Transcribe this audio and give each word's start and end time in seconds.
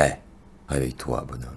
Eh, 0.00 0.12
réveille-toi, 0.68 1.26
bonhomme. 1.28 1.50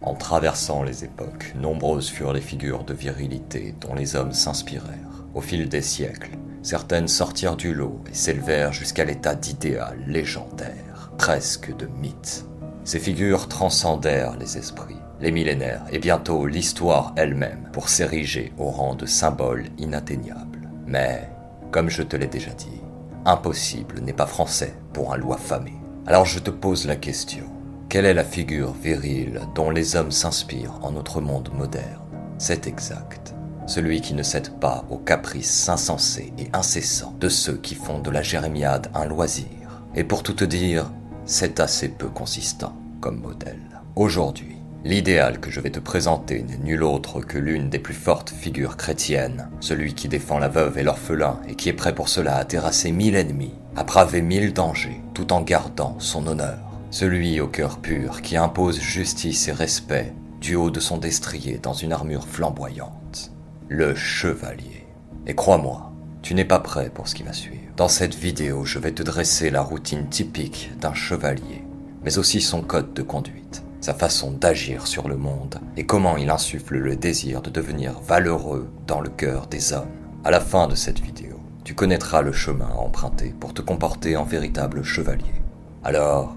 En 0.00 0.14
traversant 0.14 0.82
les 0.82 1.04
époques, 1.04 1.54
nombreuses 1.60 2.08
furent 2.08 2.32
les 2.32 2.40
figures 2.40 2.84
de 2.84 2.94
virilité 2.94 3.74
dont 3.80 3.94
les 3.94 4.16
hommes 4.16 4.32
s'inspirèrent. 4.32 5.24
Au 5.34 5.40
fil 5.40 5.68
des 5.68 5.82
siècles, 5.82 6.38
certaines 6.62 7.08
sortirent 7.08 7.56
du 7.56 7.74
lot 7.74 8.00
et 8.10 8.14
s'élevèrent 8.14 8.72
jusqu'à 8.72 9.04
l'état 9.04 9.34
d'idéal 9.34 9.98
légendaire, 10.06 11.12
presque 11.18 11.76
de 11.76 11.86
mythe. 12.00 12.46
Ces 12.84 12.98
figures 12.98 13.48
transcendèrent 13.48 14.36
les 14.38 14.56
esprits, 14.56 14.96
les 15.20 15.32
millénaires 15.32 15.84
et 15.90 15.98
bientôt 15.98 16.46
l'histoire 16.46 17.12
elle-même 17.16 17.68
pour 17.72 17.88
s'ériger 17.90 18.52
au 18.56 18.70
rang 18.70 18.94
de 18.94 19.06
symboles 19.06 19.66
inatteignables. 19.78 20.70
Mais, 20.86 21.28
comme 21.70 21.90
je 21.90 22.02
te 22.02 22.16
l'ai 22.16 22.28
déjà 22.28 22.52
dit, 22.52 22.80
impossible 23.26 24.00
n'est 24.00 24.12
pas 24.12 24.26
français 24.26 24.74
pour 24.92 25.12
un 25.12 25.16
loup 25.18 25.34
affamé. 25.34 25.74
Alors 26.06 26.24
je 26.24 26.38
te 26.38 26.50
pose 26.50 26.86
la 26.86 26.96
question. 26.96 27.44
Quelle 27.88 28.06
est 28.06 28.14
la 28.14 28.24
figure 28.24 28.72
virile 28.72 29.40
dont 29.54 29.70
les 29.70 29.94
hommes 29.94 30.10
s'inspirent 30.10 30.80
en 30.82 30.92
notre 30.92 31.20
monde 31.20 31.50
moderne? 31.54 32.02
C'est 32.38 32.66
exact. 32.66 33.34
Celui 33.66 34.00
qui 34.00 34.14
ne 34.14 34.22
cède 34.22 34.58
pas 34.58 34.84
aux 34.90 34.98
caprices 34.98 35.68
insensés 35.68 36.32
et 36.38 36.48
incessants 36.52 37.14
de 37.20 37.28
ceux 37.28 37.56
qui 37.56 37.74
font 37.74 38.00
de 38.00 38.10
la 38.10 38.22
jérémiade 38.22 38.90
un 38.94 39.04
loisir. 39.04 39.46
Et 39.94 40.02
pour 40.02 40.22
tout 40.22 40.32
te 40.32 40.44
dire, 40.44 40.90
c'est 41.24 41.60
assez 41.60 41.88
peu 41.88 42.08
consistant 42.08 42.76
comme 43.00 43.20
modèle. 43.20 43.80
Aujourd'hui, 43.94 44.56
l'idéal 44.82 45.38
que 45.38 45.50
je 45.50 45.60
vais 45.60 45.70
te 45.70 45.78
présenter 45.78 46.42
n'est 46.42 46.58
nul 46.58 46.82
autre 46.82 47.20
que 47.20 47.38
l'une 47.38 47.70
des 47.70 47.78
plus 47.78 47.94
fortes 47.94 48.30
figures 48.30 48.76
chrétiennes, 48.76 49.48
celui 49.60 49.94
qui 49.94 50.08
défend 50.08 50.38
la 50.38 50.48
veuve 50.48 50.78
et 50.78 50.82
l'orphelin 50.82 51.38
et 51.48 51.54
qui 51.54 51.68
est 51.68 51.74
prêt 51.74 51.94
pour 51.94 52.08
cela 52.08 52.36
à 52.36 52.44
terrasser 52.44 52.90
mille 52.90 53.14
ennemis, 53.14 53.54
à 53.76 53.84
braver 53.84 54.20
mille 54.20 54.52
dangers, 54.52 55.00
tout 55.14 55.32
en 55.32 55.42
gardant 55.42 55.96
son 56.00 56.26
honneur. 56.26 56.73
Celui 56.94 57.40
au 57.40 57.48
cœur 57.48 57.80
pur 57.80 58.22
qui 58.22 58.36
impose 58.36 58.78
justice 58.78 59.48
et 59.48 59.52
respect 59.52 60.14
du 60.40 60.54
haut 60.54 60.70
de 60.70 60.78
son 60.78 60.96
destrier 60.96 61.58
dans 61.58 61.72
une 61.72 61.92
armure 61.92 62.28
flamboyante. 62.28 63.32
Le 63.68 63.96
chevalier. 63.96 64.86
Et 65.26 65.34
crois-moi, 65.34 65.92
tu 66.22 66.36
n'es 66.36 66.44
pas 66.44 66.60
prêt 66.60 66.90
pour 66.94 67.08
ce 67.08 67.16
qui 67.16 67.24
va 67.24 67.32
suivre. 67.32 67.72
Dans 67.76 67.88
cette 67.88 68.14
vidéo, 68.14 68.64
je 68.64 68.78
vais 68.78 68.92
te 68.92 69.02
dresser 69.02 69.50
la 69.50 69.60
routine 69.60 70.08
typique 70.08 70.70
d'un 70.80 70.94
chevalier, 70.94 71.64
mais 72.04 72.16
aussi 72.16 72.40
son 72.40 72.62
code 72.62 72.94
de 72.94 73.02
conduite, 73.02 73.64
sa 73.80 73.94
façon 73.94 74.30
d'agir 74.30 74.86
sur 74.86 75.08
le 75.08 75.16
monde 75.16 75.58
et 75.76 75.86
comment 75.86 76.16
il 76.16 76.30
insuffle 76.30 76.76
le 76.76 76.94
désir 76.94 77.42
de 77.42 77.50
devenir 77.50 77.98
valeureux 78.06 78.70
dans 78.86 79.00
le 79.00 79.10
cœur 79.10 79.48
des 79.48 79.72
hommes. 79.72 79.90
À 80.22 80.30
la 80.30 80.38
fin 80.38 80.68
de 80.68 80.76
cette 80.76 81.00
vidéo, 81.00 81.40
tu 81.64 81.74
connaîtras 81.74 82.22
le 82.22 82.30
chemin 82.30 82.68
à 82.68 82.78
emprunter 82.78 83.34
pour 83.40 83.52
te 83.52 83.62
comporter 83.62 84.16
en 84.16 84.22
véritable 84.22 84.84
chevalier. 84.84 85.42
Alors, 85.82 86.36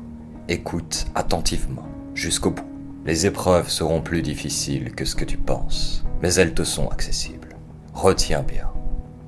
Écoute 0.50 1.08
attentivement, 1.14 1.86
jusqu'au 2.14 2.52
bout. 2.52 2.64
Les 3.06 3.26
épreuves 3.26 3.67
seront 3.67 4.00
plus 4.00 4.22
difficiles 4.22 4.95
que 4.95 5.04
ce 5.04 5.14
que 5.14 5.26
tu 5.26 5.36
penses, 5.36 6.06
mais 6.22 6.36
elles 6.36 6.54
te 6.54 6.64
sont 6.64 6.88
accessibles. 6.88 7.58
Retiens 7.94 8.44
bien, 8.44 8.70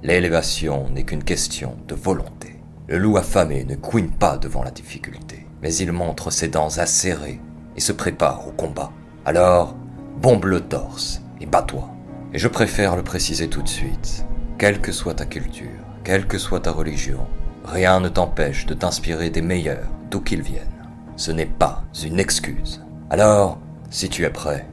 l'élévation 0.02 0.88
n'est 0.92 1.03
qu'une 1.03 1.26
question 1.26 1.76
de 1.89 1.95
volonté. 1.95 2.61
Le 2.88 2.98
loup 3.00 3.17
affamé 3.17 3.66
ne 3.66 3.76
couine 3.76 4.11
pas 4.11 4.38
devant 4.38 4.64
la 4.64 4.72
difficulté, 4.72 5.45
mais 5.61 5.76
il 5.76 5.92
montre 5.92 6.31
ses 6.31 6.48
dents 6.48 6.78
acérées 6.78 7.42
et 7.76 7.81
se 7.81 7.92
prépare 7.92 8.48
au 8.48 8.52
combat. 8.52 8.94
Alors, 9.26 9.76
bombe 10.22 10.45
le 10.45 10.61
torse 10.61 11.22
et 11.42 11.45
bats-toi. 11.45 11.89
Et 12.31 12.39
je 12.39 12.48
préfère 12.48 12.95
le 12.95 13.04
préciser 13.04 13.50
tout 13.50 13.61
de 13.61 13.67
suite, 13.67 14.26
quelle 14.58 14.80
que 14.80 14.94
soit 14.94 15.16
ta 15.16 15.26
culture, 15.26 15.83
quelle 16.06 16.28
que 16.28 16.38
soit 16.38 16.61
ta 16.61 16.72
religion, 16.72 17.28
rien 17.66 17.99
ne 17.99 18.08
t'empêche 18.08 18.66
de 18.67 18.73
t'inspirer 18.73 19.30
des 19.30 19.42
meilleurs, 19.42 19.89
d'où 20.10 20.22
qu'ils 20.22 20.43
viennent 20.43 20.79
ce 21.19 21.31
n'est 21.31 21.45
pas 21.45 21.83
une 22.02 22.17
excuse. 22.17 22.81
Alors, 23.09 23.59
si 23.89 24.07
tu 24.07 24.23
es 24.23 24.30
prêt, 24.30 24.65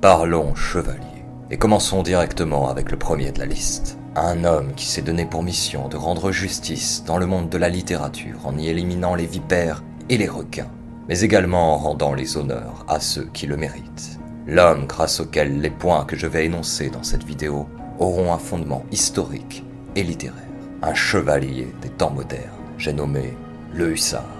parlons 0.00 0.54
chevalier. 0.54 1.04
Et 1.50 1.58
commençons 1.58 2.02
directement 2.02 2.70
avec 2.70 2.90
le 2.90 2.96
premier 2.96 3.32
de 3.32 3.38
la 3.38 3.44
liste. 3.44 3.98
Un 4.16 4.44
homme 4.44 4.72
qui 4.74 4.86
s'est 4.86 5.02
donné 5.02 5.26
pour 5.26 5.42
mission 5.42 5.88
de 5.88 5.98
rendre 5.98 6.32
justice 6.32 7.04
dans 7.04 7.18
le 7.18 7.26
monde 7.26 7.50
de 7.50 7.58
la 7.58 7.68
littérature 7.68 8.46
en 8.46 8.56
y 8.56 8.68
éliminant 8.68 9.14
les 9.14 9.26
vipères 9.26 9.84
et 10.08 10.16
les 10.16 10.26
requins, 10.26 10.70
mais 11.06 11.20
également 11.20 11.74
en 11.74 11.76
rendant 11.76 12.14
les 12.14 12.38
honneurs 12.38 12.86
à 12.88 12.98
ceux 12.98 13.28
qui 13.34 13.46
le 13.46 13.58
méritent. 13.58 14.18
L'homme 14.46 14.86
grâce 14.86 15.20
auquel 15.20 15.60
les 15.60 15.68
points 15.68 16.06
que 16.06 16.16
je 16.16 16.26
vais 16.26 16.46
énoncer 16.46 16.88
dans 16.88 17.02
cette 17.02 17.24
vidéo 17.24 17.68
auront 17.98 18.32
un 18.32 18.38
fondement 18.38 18.86
historique 18.90 19.64
et 19.96 20.02
littéraire. 20.02 20.40
Un 20.80 20.94
chevalier 20.94 21.68
des 21.82 21.90
temps 21.90 22.10
modernes, 22.10 22.48
j'ai 22.78 22.94
nommé 22.94 23.36
le 23.74 23.92
hussard. 23.92 24.39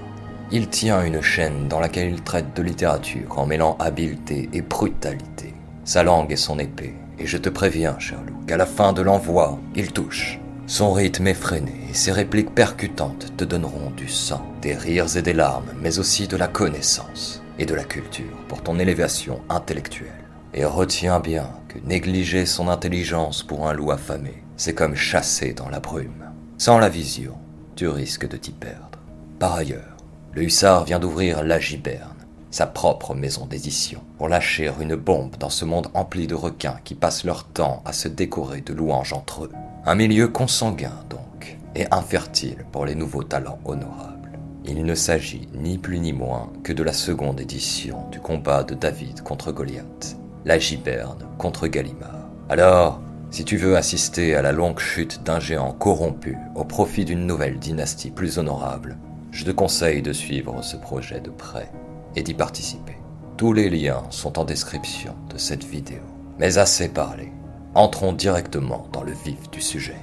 Il 0.53 0.69
tient 0.69 1.05
une 1.05 1.21
chaîne 1.21 1.69
dans 1.69 1.79
laquelle 1.79 2.13
il 2.13 2.23
traite 2.23 2.57
de 2.57 2.63
littérature 2.63 3.39
en 3.39 3.47
mêlant 3.47 3.77
habileté 3.79 4.49
et 4.53 4.63
brutalité. 4.63 5.55
Sa 5.85 6.03
langue 6.03 6.33
est 6.33 6.37
son 6.37 6.59
épée, 6.59 6.95
et 7.21 7.27
je 7.27 7.39
te 7.39 7.49
préviens, 7.49 7.97
cher 8.01 8.19
loup, 8.27 8.45
qu'à 8.49 8.57
la 8.57 8.67
fin 8.67 8.93
de 8.93 9.01
l'envoi, 9.01 9.61
il 9.77 9.93
touche. 9.93 10.41
Son 10.67 10.93
rythme 10.93 11.29
effréné 11.29 11.73
et 11.89 11.95
ses 11.95 12.11
répliques 12.11 12.53
percutantes 12.53 13.33
te 13.37 13.45
donneront 13.45 13.91
du 13.91 14.09
sang, 14.09 14.45
des 14.61 14.75
rires 14.75 15.17
et 15.17 15.23
des 15.23 15.33
larmes, 15.33 15.71
mais 15.81 16.01
aussi 16.01 16.27
de 16.27 16.37
la 16.37 16.49
connaissance 16.49 17.43
et 17.61 17.67
de 17.67 17.75
la 17.75 17.85
culture 17.85 18.37
pour 18.49 18.63
ton 18.63 18.79
élévation 18.81 19.43
intellectuelle. 19.49 20.11
Et 20.53 20.65
retiens 20.65 21.21
bien 21.21 21.49
que 21.69 21.79
négliger 21.79 22.45
son 22.45 22.67
intelligence 22.67 23.45
pour 23.45 23.69
un 23.69 23.73
loup 23.73 23.93
affamé, 23.93 24.43
c'est 24.57 24.75
comme 24.75 24.97
chasser 24.97 25.53
dans 25.53 25.69
la 25.69 25.79
brume. 25.79 26.25
Sans 26.59 26.79
la 26.79 26.89
vision, 26.89 27.37
tu 27.77 27.87
risques 27.87 28.29
de 28.29 28.37
t'y 28.37 28.51
perdre. 28.51 28.99
Par 29.39 29.55
ailleurs, 29.55 29.97
le 30.33 30.43
hussard 30.43 30.85
vient 30.85 31.01
d'ouvrir 31.01 31.43
la 31.43 31.59
Giberne, 31.59 32.15
sa 32.51 32.67
propre 32.67 33.15
maison 33.15 33.47
d'édition, 33.47 34.01
pour 34.17 34.29
lâcher 34.29 34.71
une 34.81 34.95
bombe 34.95 35.37
dans 35.39 35.51
ce 35.51 35.65
monde 35.65 35.89
empli 35.95 36.27
de 36.27 36.35
requins 36.35 36.79
qui 36.85 36.95
passent 36.95 37.25
leur 37.25 37.45
temps 37.45 37.83
à 37.85 37.93
se 37.93 38.09
décorer 38.09 38.61
de 38.61 38.73
louanges 38.73 39.13
entre 39.13 39.45
eux. 39.45 39.53
Un 39.87 39.95
milieu 39.95 40.29
consanguin 40.29 41.05
donc, 41.09 41.59
et 41.75 41.87
infertile 41.91 42.65
pour 42.71 42.87
les 42.87 42.95
nouveaux 42.95 43.25
talents 43.25 43.59
honorables. 43.65 44.39
Il 44.65 44.85
ne 44.85 44.95
s'agit 44.95 45.49
ni 45.55 45.79
plus 45.79 45.99
ni 45.99 46.13
moins 46.13 46.53
que 46.63 46.73
de 46.73 46.83
la 46.83 46.93
seconde 46.93 47.41
édition 47.41 48.09
du 48.13 48.21
combat 48.21 48.63
de 48.63 48.75
David 48.75 49.23
contre 49.23 49.51
Goliath, 49.51 50.17
la 50.45 50.59
Giberne 50.59 51.27
contre 51.39 51.67
Gallimard. 51.67 52.29
Alors, 52.49 53.01
si 53.31 53.45
tu 53.45 53.57
veux 53.57 53.77
assister 53.77 54.35
à 54.35 54.43
la 54.43 54.53
longue 54.53 54.81
chute 54.81 55.23
d'un 55.25 55.41
géant 55.41 55.73
corrompu 55.73 56.37
au 56.55 56.65
profit 56.65 57.05
d'une 57.05 57.27
nouvelle 57.27 57.59
dynastie 57.59 58.11
plus 58.11 58.39
honorable, 58.39 58.99
je 59.31 59.45
te 59.45 59.51
conseille 59.51 60.03
de 60.03 60.13
suivre 60.13 60.63
ce 60.63 60.77
projet 60.77 61.21
de 61.21 61.31
près 61.31 61.71
et 62.17 62.23
d'y 62.23 62.35
participer. 62.35 62.97
Tous 63.37 63.53
les 63.53 63.71
liens 63.71 64.03
sont 64.11 64.39
en 64.39 64.45
description 64.45 65.15
de 65.33 65.39
cette 65.39 65.65
vidéo. 65.65 66.03
Mais 66.39 66.59
assez 66.59 66.89
parlé, 66.89 67.33
entrons 67.75 68.13
directement 68.13 68.89
dans 68.93 69.03
le 69.03 69.13
vif 69.13 69.51
du 69.51 69.61
sujet. 69.61 70.01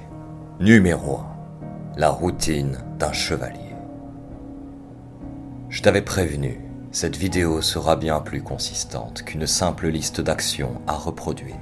Numéro 0.60 1.18
1. 1.18 1.26
La 1.96 2.10
routine 2.10 2.78
d'un 2.98 3.12
chevalier. 3.12 3.74
Je 5.68 5.82
t'avais 5.82 6.02
prévenu, 6.02 6.60
cette 6.90 7.16
vidéo 7.16 7.60
sera 7.60 7.96
bien 7.96 8.20
plus 8.20 8.42
consistante 8.42 9.22
qu'une 9.22 9.46
simple 9.46 9.88
liste 9.88 10.20
d'actions 10.20 10.80
à 10.86 10.94
reproduire. 10.94 11.56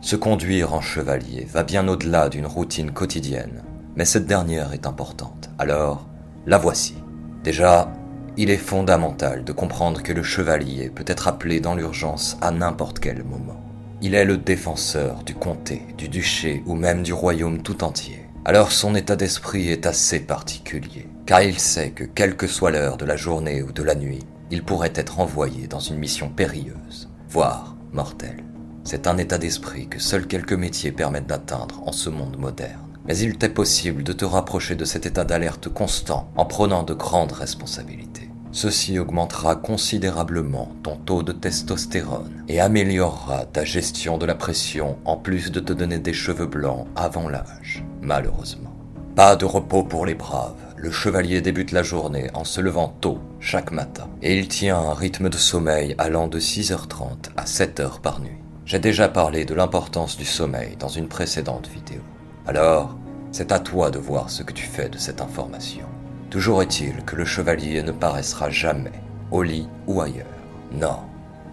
Se 0.00 0.16
conduire 0.16 0.74
en 0.74 0.80
chevalier 0.80 1.44
va 1.44 1.62
bien 1.62 1.86
au-delà 1.86 2.28
d'une 2.28 2.46
routine 2.46 2.90
quotidienne, 2.90 3.62
mais 3.94 4.04
cette 4.04 4.26
dernière 4.26 4.72
est 4.72 4.86
importante, 4.86 5.50
alors 5.58 6.08
la 6.44 6.58
voici. 6.58 7.01
Déjà, 7.44 7.92
il 8.36 8.50
est 8.50 8.56
fondamental 8.56 9.44
de 9.44 9.52
comprendre 9.52 10.02
que 10.02 10.12
le 10.12 10.22
chevalier 10.22 10.90
peut 10.90 11.04
être 11.06 11.26
appelé 11.26 11.60
dans 11.60 11.74
l'urgence 11.74 12.38
à 12.40 12.50
n'importe 12.50 13.00
quel 13.00 13.24
moment. 13.24 13.60
Il 14.00 14.14
est 14.14 14.24
le 14.24 14.36
défenseur 14.36 15.22
du 15.24 15.34
comté, 15.34 15.82
du 15.98 16.08
duché 16.08 16.62
ou 16.66 16.74
même 16.74 17.02
du 17.02 17.12
royaume 17.12 17.62
tout 17.62 17.84
entier. 17.84 18.26
Alors 18.44 18.72
son 18.72 18.94
état 18.94 19.16
d'esprit 19.16 19.70
est 19.70 19.86
assez 19.86 20.20
particulier, 20.20 21.08
car 21.26 21.42
il 21.42 21.58
sait 21.58 21.90
que 21.90 22.04
quelle 22.04 22.36
que 22.36 22.46
soit 22.46 22.70
l'heure 22.70 22.96
de 22.96 23.04
la 23.04 23.16
journée 23.16 23.62
ou 23.62 23.72
de 23.72 23.82
la 23.82 23.94
nuit, 23.94 24.24
il 24.50 24.62
pourrait 24.62 24.92
être 24.94 25.20
envoyé 25.20 25.66
dans 25.66 25.80
une 25.80 25.98
mission 25.98 26.28
périlleuse, 26.28 27.08
voire 27.28 27.76
mortelle. 27.92 28.42
C'est 28.84 29.06
un 29.06 29.18
état 29.18 29.38
d'esprit 29.38 29.88
que 29.88 30.00
seuls 30.00 30.26
quelques 30.26 30.52
métiers 30.52 30.92
permettent 30.92 31.28
d'atteindre 31.28 31.82
en 31.86 31.92
ce 31.92 32.10
monde 32.10 32.36
moderne 32.38 32.91
mais 33.06 33.18
il 33.18 33.36
t'est 33.36 33.48
possible 33.48 34.02
de 34.02 34.12
te 34.12 34.24
rapprocher 34.24 34.74
de 34.74 34.84
cet 34.84 35.06
état 35.06 35.24
d'alerte 35.24 35.68
constant 35.68 36.30
en 36.36 36.44
prenant 36.44 36.82
de 36.82 36.94
grandes 36.94 37.32
responsabilités. 37.32 38.28
Ceci 38.54 38.98
augmentera 38.98 39.56
considérablement 39.56 40.72
ton 40.82 40.96
taux 40.96 41.22
de 41.22 41.32
testostérone 41.32 42.44
et 42.48 42.60
améliorera 42.60 43.46
ta 43.46 43.64
gestion 43.64 44.18
de 44.18 44.26
la 44.26 44.34
pression 44.34 44.98
en 45.06 45.16
plus 45.16 45.50
de 45.50 45.58
te 45.58 45.72
donner 45.72 45.98
des 45.98 46.12
cheveux 46.12 46.46
blancs 46.46 46.86
avant 46.94 47.30
l'âge, 47.30 47.82
malheureusement. 48.02 48.76
Pas 49.16 49.36
de 49.36 49.46
repos 49.46 49.84
pour 49.84 50.04
les 50.04 50.14
braves. 50.14 50.54
Le 50.76 50.90
chevalier 50.90 51.40
débute 51.40 51.72
la 51.72 51.82
journée 51.82 52.28
en 52.34 52.44
se 52.44 52.60
levant 52.60 52.94
tôt 53.00 53.20
chaque 53.40 53.70
matin 53.70 54.08
et 54.20 54.38
il 54.38 54.48
tient 54.48 54.78
un 54.78 54.94
rythme 54.94 55.30
de 55.30 55.36
sommeil 55.38 55.94
allant 55.96 56.28
de 56.28 56.38
6h30 56.38 57.30
à 57.36 57.44
7h 57.44 58.00
par 58.00 58.20
nuit. 58.20 58.36
J'ai 58.66 58.78
déjà 58.78 59.08
parlé 59.08 59.44
de 59.44 59.54
l'importance 59.54 60.16
du 60.16 60.24
sommeil 60.24 60.76
dans 60.78 60.88
une 60.88 61.08
précédente 61.08 61.68
vidéo. 61.68 62.00
Alors, 62.46 62.96
c'est 63.30 63.52
à 63.52 63.60
toi 63.60 63.90
de 63.90 63.98
voir 63.98 64.30
ce 64.30 64.42
que 64.42 64.52
tu 64.52 64.66
fais 64.66 64.88
de 64.88 64.98
cette 64.98 65.20
information. 65.20 65.86
Toujours 66.28 66.62
est-il 66.62 67.04
que 67.04 67.16
le 67.16 67.24
chevalier 67.24 67.82
ne 67.82 67.92
paraissera 67.92 68.50
jamais, 68.50 68.92
au 69.30 69.42
lit 69.42 69.68
ou 69.86 70.00
ailleurs, 70.00 70.26
Non, 70.72 71.00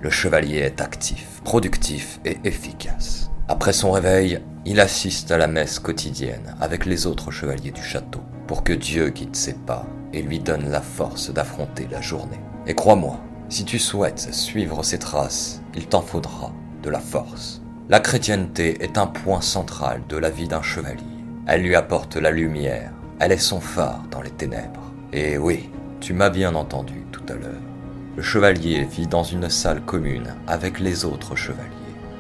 le 0.02 0.10
chevalier 0.10 0.60
est 0.60 0.82
actif, 0.82 1.42
productif 1.44 2.20
et 2.26 2.38
efficace. 2.44 3.30
Après 3.48 3.74
son 3.74 3.92
réveil, 3.92 4.42
il 4.66 4.80
assiste 4.80 5.32
à 5.32 5.38
la 5.38 5.48
messe 5.48 5.80
quotidienne 5.80 6.56
avec 6.62 6.86
les 6.86 7.08
autres 7.08 7.32
chevaliers 7.32 7.72
du 7.72 7.84
château 7.84 8.22
pour 8.48 8.64
que 8.64 8.74
Dieu 8.74 9.10
guide 9.10 9.36
ses 9.36 9.54
pas 9.54 9.86
et 10.14 10.22
lui 10.22 10.40
donne 10.40 10.70
la 10.70 10.82
force 10.82 11.32
d'affronter 11.32 11.88
la 11.92 12.02
journée. 12.02 12.40
Et 12.68 12.74
crois-moi, 12.74 13.20
si 13.48 13.66
tu 13.66 13.80
souhaites 13.80 14.34
suivre 14.34 14.84
ses 14.84 15.00
traces, 15.00 15.62
il 15.76 15.88
t'en 15.88 16.02
faudra 16.02 16.52
de 16.84 16.90
la 16.90 17.00
force. 17.00 17.62
La 17.92 18.00
chrétienté 18.00 18.84
est 18.84 19.00
un 19.00 19.08
point 19.08 19.42
central 19.42 20.04
de 20.08 20.16
la 20.16 20.30
vie 20.30 20.48
d'un 20.48 20.62
chevalier. 20.62 21.02
Elle 21.48 21.64
lui 21.64 21.74
apporte 21.74 22.18
la 22.18 22.30
lumière, 22.30 22.92
elle 23.20 23.32
est 23.32 23.40
son 23.40 23.60
phare 23.60 24.04
dans 24.12 24.22
les 24.22 24.30
ténèbres. 24.30 24.94
Et 25.12 25.40
oui, 25.40 25.72
tu 26.00 26.14
m'as 26.14 26.30
bien 26.30 26.54
entendu 26.54 27.02
tout 27.12 27.24
à 27.30 27.34
l'heure. 27.34 27.64
Le 28.16 28.22
chevalier 28.22 28.84
vit 28.84 29.08
dans 29.08 29.24
une 29.24 29.50
salle 29.50 29.82
commune 29.82 30.36
avec 30.46 30.80
les 30.80 31.04
autres 31.04 31.36
chevaliers, 31.36 31.66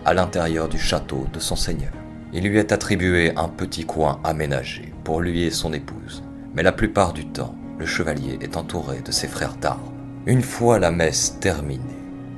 à 0.05 0.15
l'intérieur 0.15 0.69
du 0.69 0.79
château 0.79 1.27
de 1.31 1.39
son 1.39 1.55
seigneur. 1.55 1.93
Il 2.33 2.45
lui 2.45 2.57
est 2.57 2.71
attribué 2.71 3.33
un 3.35 3.47
petit 3.47 3.85
coin 3.85 4.19
aménagé 4.23 4.91
pour 5.03 5.21
lui 5.21 5.43
et 5.43 5.51
son 5.51 5.71
épouse, 5.71 6.23
mais 6.55 6.63
la 6.63 6.71
plupart 6.71 7.13
du 7.13 7.27
temps, 7.27 7.53
le 7.77 7.85
chevalier 7.85 8.39
est 8.41 8.57
entouré 8.57 9.01
de 9.01 9.11
ses 9.11 9.27
frères 9.27 9.57
d'armes. 9.57 9.93
Une 10.25 10.41
fois 10.41 10.79
la 10.79 10.89
messe 10.89 11.37
terminée, 11.39 11.83